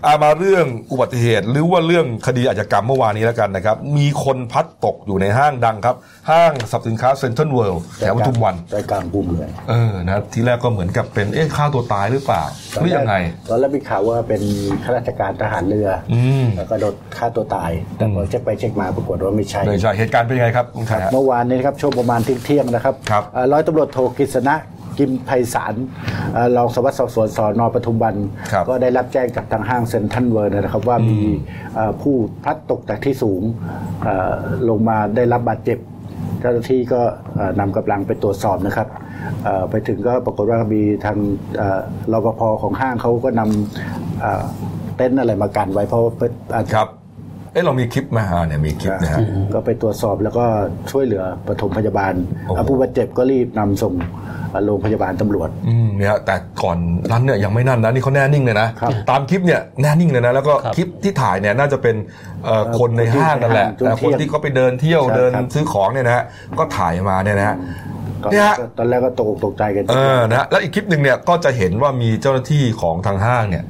[0.05, 5.95] อามาเรื่องอุบัติเหตุ หรือว่าเรื่องคดีอาชญากรรมเมื่อวานนี้แล้วกันนะครับ มีคนพลัดตกอยู่ในห้างดังครับ
[6.29, 13.15] ห้างสรรพสินค้าเซ็นทรัลเวิลด์แถวปทุมวันใจกลางกรุงเลยเออนะทีแรกก็เหมือนกับเป็นเอ๊ะฆ่าตัวตายหรือเปล่าหรือยังไง
[13.49, 14.41] ตอนแรกมีข่าวว่าเป็น
[14.83, 24.55] ข้าราชการทหารเรือออืมแล้วก็โดนฆ่าตัวตายแต่พอเช็คไปเช็คมาปรากฏว่าไม่ใช่เลยใช่เหตุการณ์เป็นยังไงครับคุณชายฮะเมื่อวานนี้นะครับช่วงประมาณเที่ยงๆนะครับครับเอ่อร้อยตำรวจโทกฤษณะ
[24.99, 25.75] กิมไพศาล
[26.33, 28.15] เอ่อรองสารวัสดิ์สอบสวนสอนอปทุมวัน
[28.51, 31.19] ครับก็ได้รับแจ้งจากทางห้างเซ็นทรัลเวิร์นะครับว่ามี
[31.75, 33.41] เอ่อผู้พลัดตกจากที่สูง
[34.03, 34.33] เอ่อ
[34.69, 35.79] ลงมาได้รับบาดเจ็บ
[36.39, 37.01] เจ้าหน้าที่ก็
[37.35, 38.87] เอ่อนำกำลังไปตรวจสอบนะครับ
[39.43, 41.17] เอ่อไปถึงก็ปรากฏว่ามีทาง
[41.57, 44.43] เอ่อรปภของห้างเขาก็นำเอ่อ
[44.97, 46.11] เต็นท์อะไรมากันไว้เพราะว่า
[46.55, 46.89] อาจจะครับ
[47.51, 49.19] เอ๊ะเรามีคลิปมาอ่าเนี่ยมีคลิปนะฮะ
[49.53, 50.45] ก็ไปตรวจสอบแล้วก็
[50.91, 52.13] ช่วยเหลือปฐมพยาบาล
[52.45, 53.93] โอ้โหผู้บาดเจ็บก็รีบนำส่ง
[54.65, 56.77] โรงพยาบาลตำรวจอืมเนี่ยแต่ก่อน
[57.11, 61.95] นั้นเนี่ยยังไม่นั่นนะนี่เขาแน่นิ่งเลยนะครับตามคลิปเนี่ยแน่นิ่งเลยนะ แล้วก็ครับคลิปที่ถ่ายเนี่ยน่าจะเป็น
[62.45, 66.23] เอ่อคนในห้างนั่นแหละช่วงแต่เที่คนยงที่เขาไปเดินเที่ยวใช่เดินครับซื้อของเนี่ยนะฮะ
[66.59, 67.57] ก็ถ่ายมาเนี่ยนะฮะ
[68.23, 73.63] ตอนเนี่ยแรฮะกก็ตอนแรกก็ตกอกตกใจกันเออนะแล้วอีกคลิปหนึ่งเนี่ยก็จะเห็นว่ามีเจ้าหน้าที่ของทางห้างเนี่ย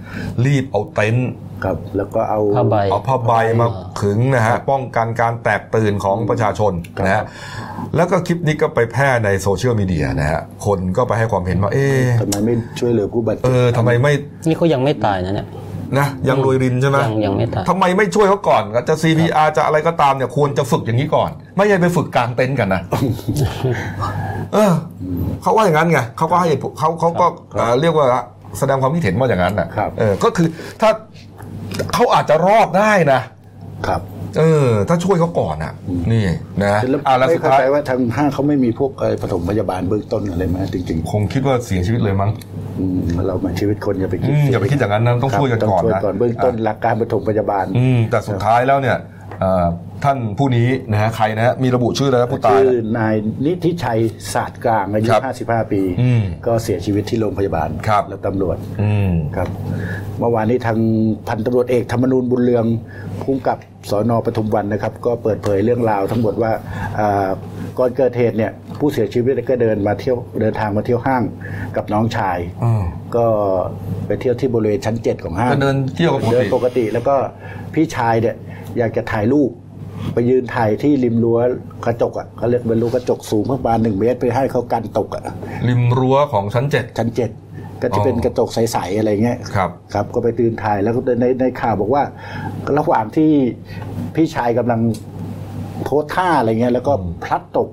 [0.45, 1.32] รีบเอาเต็นท์
[1.64, 3.32] ครับแล้วก็เอาผ้าใบเอาผ้าใบ
[3.62, 3.68] มา
[4.01, 6.74] ขึงนะฮะป้องกันการแตกตื่นของประชาชน
[7.05, 7.24] นะฮะ
[7.95, 14.14] แล้วก็คลิปนี้ก็ไปแพร่ในโซเชียลมีเดียนะฮะคนก็ไปให้ความเห็นว่าเอ๊ะทำไมไม่ช่วยเหลือผู้บาดเอเจ็บอทำไมไม่
[14.47, 15.47] นี่เขายังไม่ตายนะเนี่ย
[15.99, 22.82] นะยังรวยรินใช่ไหมยังยังไม่ตายทำไมไม่ช่วยเขาก่อนจะ CPR จะอะไรก็ตามเนี่ยควรจะฝึกอย่างนี้ก่อน ไม่ใช่ไปฝึกกลางเต็นท์กันนะ
[24.53, 24.72] เออ
[25.41, 27.26] เขาว่าอย่างนั้นไงเขาก็ให้เหตุผลเขาเขาก็
[27.57, 28.05] เอ่อเรียกว่า
[28.59, 30.47] แสดงความคิดเห็นว่าอย่างนั้นนะครับเออก็คือ
[30.82, 30.89] ถ้า
[31.93, 33.22] เขาอาจจะรอดได้นะ
[33.88, 34.01] ครับ
[34.39, 35.74] เออ ถ้าช่วยเขาก่อนอะ
[36.11, 36.24] นี่
[36.63, 49.20] นะแล้วอ่าแล้วไม่สุดเข้าท้ายใจว่าทางห้างเขาไม่มีพวกเอ่อปฐมพยาบาลเบื้องต้นอะไรไหมจริงคงคิดว่าเสียชีวิตเลยมั้งๆอืมเรามาชีวิตคนอย่าไปคิดอืมอย่าไปคิดอย่างนั้นนะต้องครับช่วยกันต้ก่อนช่วยนะก่อนเบื้องต้นหลักการปฐมพยาบาลอืมแต่สุดท้ายแล้วเนี่ยเอ่อ
[50.03, 53.15] ท่านผู้นี้นะฮะใครนะฮะมีระบุชื่อแล้วนะผู้ตาย ชื่อนะนาย
[53.45, 53.99] นิธิชัย
[54.33, 59.47] ศาสตร์กลางอายุ ครับ55 ปี อืมก็เสียชีวิตที่โรงพยาบาลครับ และตำรวจอืม ครับ
[60.19, 60.77] เมื่อวานนี้ทาง
[61.27, 62.65] พันตำรวจเอกธรรมนูญบุญเรือง
[63.21, 63.57] ผู้กำกับ
[63.89, 66.51] สอนอปทุมวันนะครับ ก็เปิดเผยเรื่องราวทั้งหมดว่า
[66.99, 67.29] อ่า
[67.79, 71.23] ก่อนเกิดเหตุเนี่ยผู้เสียชีวิตก็เดินมาเที่ยวเดินทางมาเที่ยวห้าง
[71.75, 72.83] กับน้องชาย อืม
[73.15, 73.25] ก็
[74.07, 77.15] ไปเที่ยวที่บริเวณชั้นเจ็ดของห้าง ก็เดินเที่ยวกันปกติ เดินปกติแล้วก็
[77.73, 78.35] พี่ชายเนี่ย
[78.78, 79.51] อยากจะถ่ายรูป
[80.13, 81.39] ไปยืนถ่ายที่ริมรั้ว
[81.86, 85.24] กระจกอะเขาเรียกเป็นรั้วกระจกสูงประมาณหนึ่งเมตร ไปให้เขากันตกอะ
[85.67, 87.32] ริมรั้วของชั้นเจ็ดชั้นเจ็ด
[87.82, 92.03] ก็จะเป็นอ๋อกระจกใสๆอะไรเงี้ยครับครับ ก็ไปตื่นถ่ายแล้วก็ในในข่าวบอกว่า
[92.78, 93.32] ระหว่างที่
[94.15, 94.82] พี่ชายกำลัง
[95.84, 96.93] โพสท่าอะไรเงี้ยแล้วก็
[97.24, 97.69] พลัดตก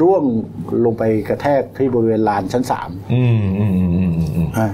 [0.00, 0.24] ร่วง
[0.84, 4.68] ลงไปกระแทกที่บริเวณลานชั้นสามอืมอืมอืมอืมอืมอืมอ่า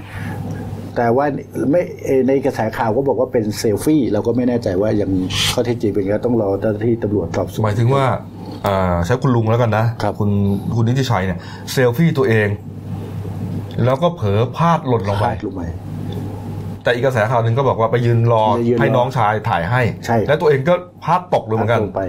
[0.96, 1.26] แต่ว่า
[1.70, 5.10] ไม่เอ่อในกระแสข่าวก็บอกว่าเป็นเซลฟี่เราก็ไม่แน่ใจว่ายัง
[5.52, 8.04] ข้อเท็จจริงเป็นไงต้องรอเจ้าหน้าที่ตำรวจสอบสวนหมายถึงว่า
[8.66, 10.30] อ่าใช้คุณลุงแล้วกันนะครับคุณ
[10.76, 11.38] คุณนิติชัยเนี่ย
[11.72, 12.48] เซลฟี่ตัวเอง
[13.84, 15.62] แล้วก็เผลอพลาดหล่นลงไปพลาดลงไป
[16.82, 20.74] แต่อีกกระแสข่าวหนึ่งก็บอกว่าไปยืนรอไปยืนรอให้น้องชายถ่ายให้ใช่แล้วตัวเองก็
[21.04, 22.02] พลาดตกเลยเหมือนกันลงไป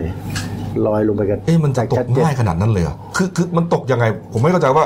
[0.87, 4.85] ลอยลงไปกันเอ๊ะมันจะตชั้กเจ็ดง่ายขนาดนั้นเลยเหรอคือคือมันตกยังไง ผมไม่เข้าใจว่า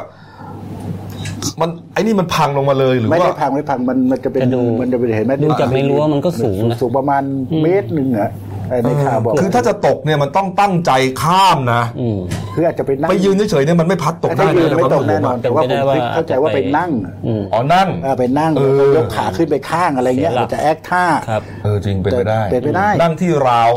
[1.61, 7.23] มันไอ้นี่มันพังลงมาเลยหรือไม่ว่าได้พังไม่พังมันมันจะเป็นแต่ดูมันจะเป็นเห็นไหมดูจากในรั้วมันก็สูงนะสูงประมาณ
[7.61, 8.44] เมตรหนึ่งอะไอ้
[8.83, 10.91] ในข่าวบอกคือถ้าจะตกเนี่ยมันต้องตั้งใจ
[11.23, 12.19] ข้ามนะอืม
[12.55, 16.91] คืออาจจะไปนั่งไปยืนเฉยๆเนี่ยมันไม่พัดตกได้ถ้ายืนนะไม่ความตรู้กสึแน่ผมนอนอะแต่ว่าผมเป็นไปได้ว่าเข้าใจว่าไปนั่ง
[17.25, 23.71] อืมอ๋อนั่งเออไปนั่งเออแล้วก็ยกขาขึ้นไปข้างอะไรเงี้ยเสียหลักอาจจะแอคท่าครับเออจริงเป็นไปได้เป็นไปได้ นั่งที่ราว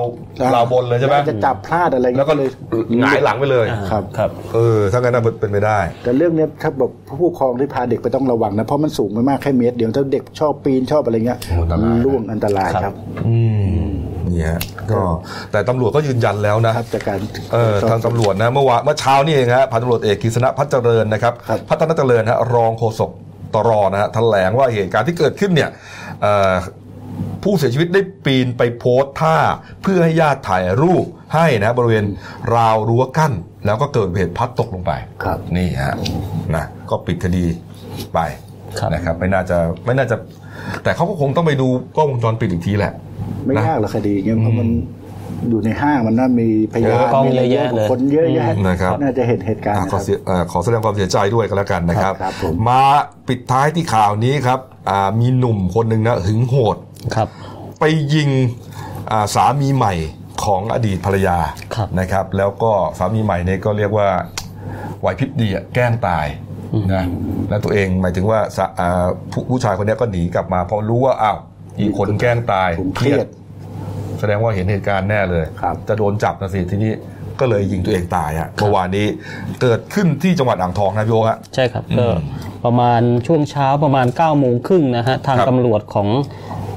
[0.54, 2.34] ราวบนเลยใช่ไหมจะจับพลาดอะไรเงี้ยแล้วก็
[3.00, 12.94] หงายหลังไปเลยครับครับเออถ้างั้นน่ะเป็นไปได้ แต่เรื่องเนี้ยถ้าแบบผู้ปกครองที่พาเด็กไปต้องระวังนะเพราะมันสูงไม่มากแค่เมตรเดียวถ้าเด็กชอบปีนชอบอะไรเงี้ยโอ้อันตรายล่วงอันตรายครับ
[13.26, 13.36] อื
[13.80, 13.86] ม
[14.32, 14.56] เนี่ย
[14.90, 15.00] ก็
[15.52, 17.20] แต่ตำรวจก็ยืนยันแล้วนะครับจากการ
[17.52, 23.10] เออทางตำรวจนะเมื่อวานเมื่อเช้านี่เองฮะพันตำรวจเอกกฤษณะพัฒเจริญนะครับครับพัฒนาเจริญฮะรองโฆษก
[23.54, 25.70] ตรนะฮะแถลงว่าเหตุการณ์ที่เกิดขึ้นเนี่ย
[26.22, 26.54] เอ่อ
[27.44, 29.36] ผู้เสียชีวิตได้ปีนไปโพสท่า
[29.82, 31.04] เพื่อให้ญาติถ่ายรูป
[31.34, 32.04] ให้นะบริเวณ
[32.54, 33.32] ราวรั้วกั้น
[33.66, 34.92] แล้วก็เกิดเหตุพลัดตกลงไป
[35.24, 35.94] ครับนี่ฮะ
[36.54, 37.44] นะก็ปิดคดี
[38.14, 38.20] ไป
[38.78, 40.16] ครับนะครับไม่น่าจะไม่น่าจะ
[40.84, 42.92] แต่เขาก็คงต้องไปดูกล้องวงจรปิดอีกทีแหละ
[43.48, 44.68] ไม่นะยากหรอกคดีเงี้ยเพราะมัน
[45.50, 52.82] อยู่ในห้างมันน่ามีพยานกล้องมีเยอะแยะเลยคนเยอะแยะนะครับน่าจะเห็นเหตุการณ์อะนะขคอรับเสียเอ่อขอแสดงความเสียใจด้วยกันแล้วกันนะครับครับผมมา
[53.28, 54.58] ปิดท้ายที่ข่าวนี้ครับ
[54.90, 56.76] อ่ามีหนุ่มคนหนึ่งนะหึงโหด
[57.14, 57.28] ครับ
[57.80, 57.84] ไป
[58.14, 58.28] ยิง
[59.10, 59.94] อ่าสามีใหม่
[60.44, 61.38] ของอดีตภรรยา
[61.74, 64.08] ครับนะครับ แล้วก็สามีใหม่เนี่ยก็เรียกว่า
[65.00, 66.26] ไหวพริบดีอะแกล้งตาย
[66.94, 67.04] นะ
[67.48, 71.38] แล้วตัวเองหมายถึงว่าสะอ่าผู้ผู้ชายคนเนี้ยก็หนีกลับมาพอรู้ว่าอ้าว
[71.80, 73.26] อีกคนแกล้งตายผมเครียด
[74.18, 76.92] แสดงว่าเห็นเหตุการณ์แน่เลยครับจะโดนจับนะสิทีนี้
[77.40, 79.06] ก็เลยยิงตัวเองตายอะเมื่อวานนี้
[79.62, 82.08] เกิดขึ้นที่จังหวัดอ่างทองนะพี่โอ๊คฮะใช่ครับอืมก็
[82.64, 86.08] ประมาณช่วงเช้าประมาณ9ก้าโมงครึ่งนะฮะทางครับตำรวจของ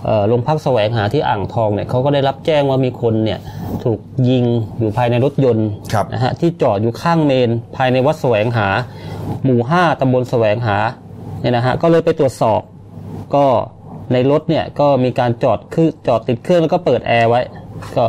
[0.06, 3.40] เอ่อโรงพักแสวงหาที่อ่างทองเนี่ยเขาก็ได้รับแจ้งว่ามีคนเนี่ย
[3.84, 4.00] ถูก
[4.30, 4.44] ยิง
[4.80, 8.68] อยู่ภายในรถยนต์ครับนะฮะที่จอดอยู่ข้างเมนภายในวัดแสวงหา
[9.44, 10.78] หมู่ 5ตำบลแสวงหา
[11.42, 12.62] เนี่ยนะฮะก็เลยไปตรวจสอบ
[13.36, 13.46] ก็
[14.14, 17.42] ในรถเนี่ยก็มีการจอดคือจอดติดเครื่องแล้วก็เปิดแอร์ไว้
[17.98, 18.06] ก็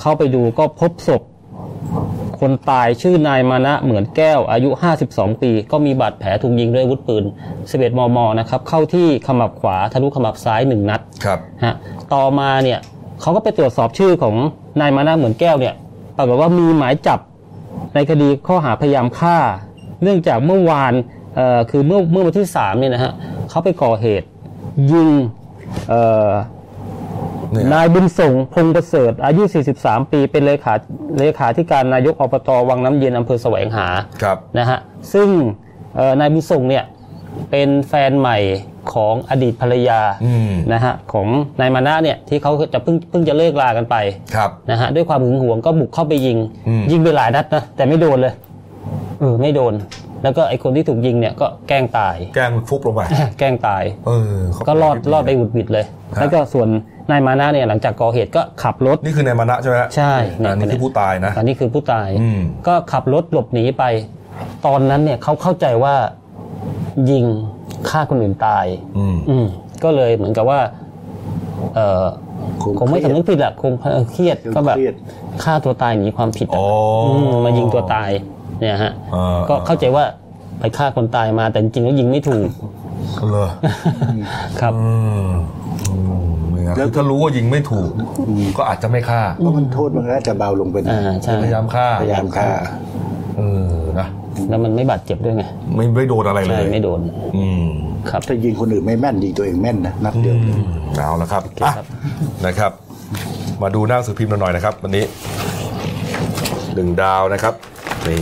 [0.00, 1.22] เข้าไปดูก็พบศพ
[2.40, 4.70] คนตายชื่อนายมานะเหมือนแก้วอายุ
[5.06, 7.24] 52 ปี ก็มีบาดแผลถูกยิงด้วยอาวุธปืน
[7.62, 11.74] 11 มม นะครับ เข้าที่ขมับขวาทะลุขมับซ้าย 1 นัดครับฮะ
[12.14, 12.78] ต่อมาเนี่ย
[13.20, 14.34] เขาก็ไปตรวจสอบชื่อของ
[14.80, 15.74] นายมานะเหมือนแก้วเนี่ย
[16.16, 17.18] ปรากฏว่ามีหมายจับ
[17.94, 19.38] ในคดีข้อหาพยายามฆ่า
[20.02, 20.92] เนื่องจากเมื่อวาน
[21.34, 23.12] เอ่อคือเมื่อเมื่อวันที่3เนี่ยนะฮะ
[23.50, 24.26] เขาไปก่อเหตุ
[24.92, 29.42] ยิงเอ่อเนี่ยนายบุญส่งพงประเสริฐ อายุ
[29.78, 30.74] 43 ปี เป็นเลขา
[31.18, 33.86] เลขาธิการนายกอบตวังน้ำเย็นอำเภอแสวงหา
[34.22, 34.78] ครับนะฮะ
[35.12, 35.28] ซึ่ง
[35.96, 36.84] เอ่อนายบุญส่งเนี่ย
[37.50, 38.38] เป็นแฟนใหม่
[38.92, 41.26] ของอดีตภรรยาอืมนะฮะของ
[41.60, 43.96] นายมานะเนี่ยที่เขาจะเพิ่งเพิ่งจะเลิกลากันไป
[44.34, 46.38] ครับนะฮะด้วยความหึงหวงก็บุกเข้าไปยิง
[46.68, 48.34] อืมยิงไปหลายนัดนะแต่ไม่โดนเลย
[49.20, 49.74] เออไม่โดน
[50.22, 53.00] แล้วก็ไอ้คนที่ถูกยิงเนี่ยก็แกล้งตาย แกล้งฟุบลงไป
[53.38, 55.84] แกล้งตาย เออเขาก็รอดรอดไปหวุดหวิดเลย
[56.16, 56.68] ฮะแล้วก็ส่วน
[57.10, 60.14] นายมานะเนี่ยหลังจากก่อเหตุก็ขับรถนี่คือในมานะใช่ไหมฮะใช่
[60.46, 63.84] อันนี้คือผู้ตายนะอันนี้คือผู้ตายอืมก็ขับรถหลบหนีไป
[64.66, 65.94] ตอนนั้นเนี่ยเขาเข้าใจว่า
[67.10, 67.24] ยิง
[67.88, 68.66] ฆ่าคนอื่นตาย
[68.98, 69.46] อืมอืม
[69.84, 70.60] ก็เลยเหมือนกับว่า
[71.74, 72.04] เออ
[72.62, 74.94] คงคงไม่เครียดสำนึกผิดอะคงเออเครียดคงก็แบบเครียด
[75.42, 76.66] ฆ่าตัวตายหนีความผิดอะอ๋อ
[77.06, 78.10] อมมายิงตัวตาย
[78.60, 80.04] เนี่ยฮะอ่าก็เข้าใจว่า
[80.60, 82.48] ไปฆ่าคนตายมาแต่จริงๆแล้วยิงไม่ถูก
[83.30, 83.48] เหรอ
[84.60, 84.90] ครับอื
[85.22, 85.26] ม
[85.90, 87.90] อืมเนี่ยคือถ้ารู้ว่ายิงไม่ถูก
[88.58, 92.48] ก็อาจจะไม่ฆ่าเพราะมันโทษมันก็จะเบาลงไปหน่อยอ่าใช่พยายามฆ่าพยายามฆ่า
[93.36, 94.08] เออนะ
[94.48, 95.44] แล้วมันไม่บาดเจ็บด้วยไง
[95.74, 97.00] ไม่ไม่โดนอะไรเลใช่ยไม่โดน
[97.36, 97.66] อืม
[98.10, 100.62] ครับถ้ายิงคนอื่นไม่แม่นยิงตัวเองแม่นนะนัดเดียวอืม
[100.96, 101.72] เอาละครับอะ
[102.46, 102.72] นะครับ
[103.62, 105.04] มาดูหน้าสือพิมพ์เราหน่อยนะครับ วันนี้
[106.74, 107.54] หนึ่งดาวนะครับ
[108.06, 108.20] นี่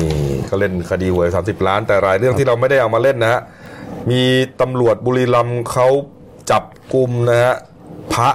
[0.50, 3.40] ก็เล่นคดีหวย30 ล้าน แต่รายเรื่องที่เราไม่ได้เอามาเล่นนะฮะ
[4.10, 4.22] มี
[4.60, 5.86] ตำรวจบุรีรัมย์เขา
[6.50, 6.64] จับ
[6.94, 7.54] กลุ่มนะฮะ
[8.14, 8.30] พระ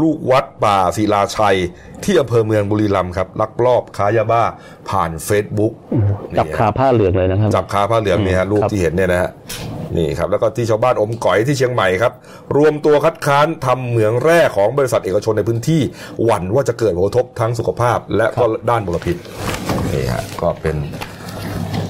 [0.00, 1.58] ลูกวัดป่าศิลาชัย
[2.04, 4.42] ที่อำเภอเมืองบุรีรัมย์ครับลักลอบค้ายาบ้า
[4.88, 5.72] ผ่านเฟซบุ๊ก
[6.38, 9.30] จับคาผ้าเหลืองเลยนะครับ จับคาผ้าเหลืองเนี่ยฮะรูปครับที่เห็นเนี่ยนะฮะ
[9.96, 12.12] นี่ครับแล้วก็ที่ชาวบ้านอมก๋อยที่เชียงใหม่ครับ
[12.56, 15.80] รวมตัวคัดค้านทำเหมืองแร่ของบริษัทเอกชนในพื้นที่
[16.24, 19.16] หวั่นว่าจะเกิดผลกระทบทั้งสุขภาพ และก็ด้านมลพิษ
[19.92, 20.76] นี่ฮะก็เป็น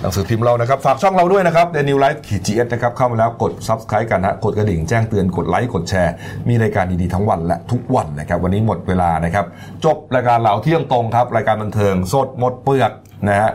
[0.03, 6.13] หนังสือพิมพ์เรานะครับ ฝากช่องเราด้วยนะครับ Daily News Live ขีด GS นะครับ เข้ามาแล้วกด subscribe กันฮะกดกระดิ่งแจ้งเตือนกดไลค์กดแชร์
[6.49, 9.47] มีรายการดี ๆ ทั้งวันและทุกวันนะครับ วันนี้หมดเวลานะครับ
[9.85, 12.91] จบรายการเหล่าเที่ยงตรงครับ รายการบันเทิงสดหมดเปลือก
[13.29, 13.51] นะฮะ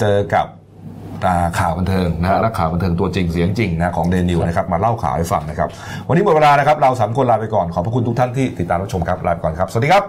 [0.00, 0.61] เจอกับอ่า
[1.58, 5.68] ข่าวบันเทิงนะฮะข่าวบันเทิงตัวจริงเสียงจริงนะของเดนิวนะครับมาเล่าข่าวให้ฟังนะครับ
[6.08, 10.04] วันนี้หมดเวลานะครับเราสามคนลาไปก่อนขอบพระคุณทุกท่านที่ติดตามรับชมครับลาไปก่อนครับสวัสดีครับ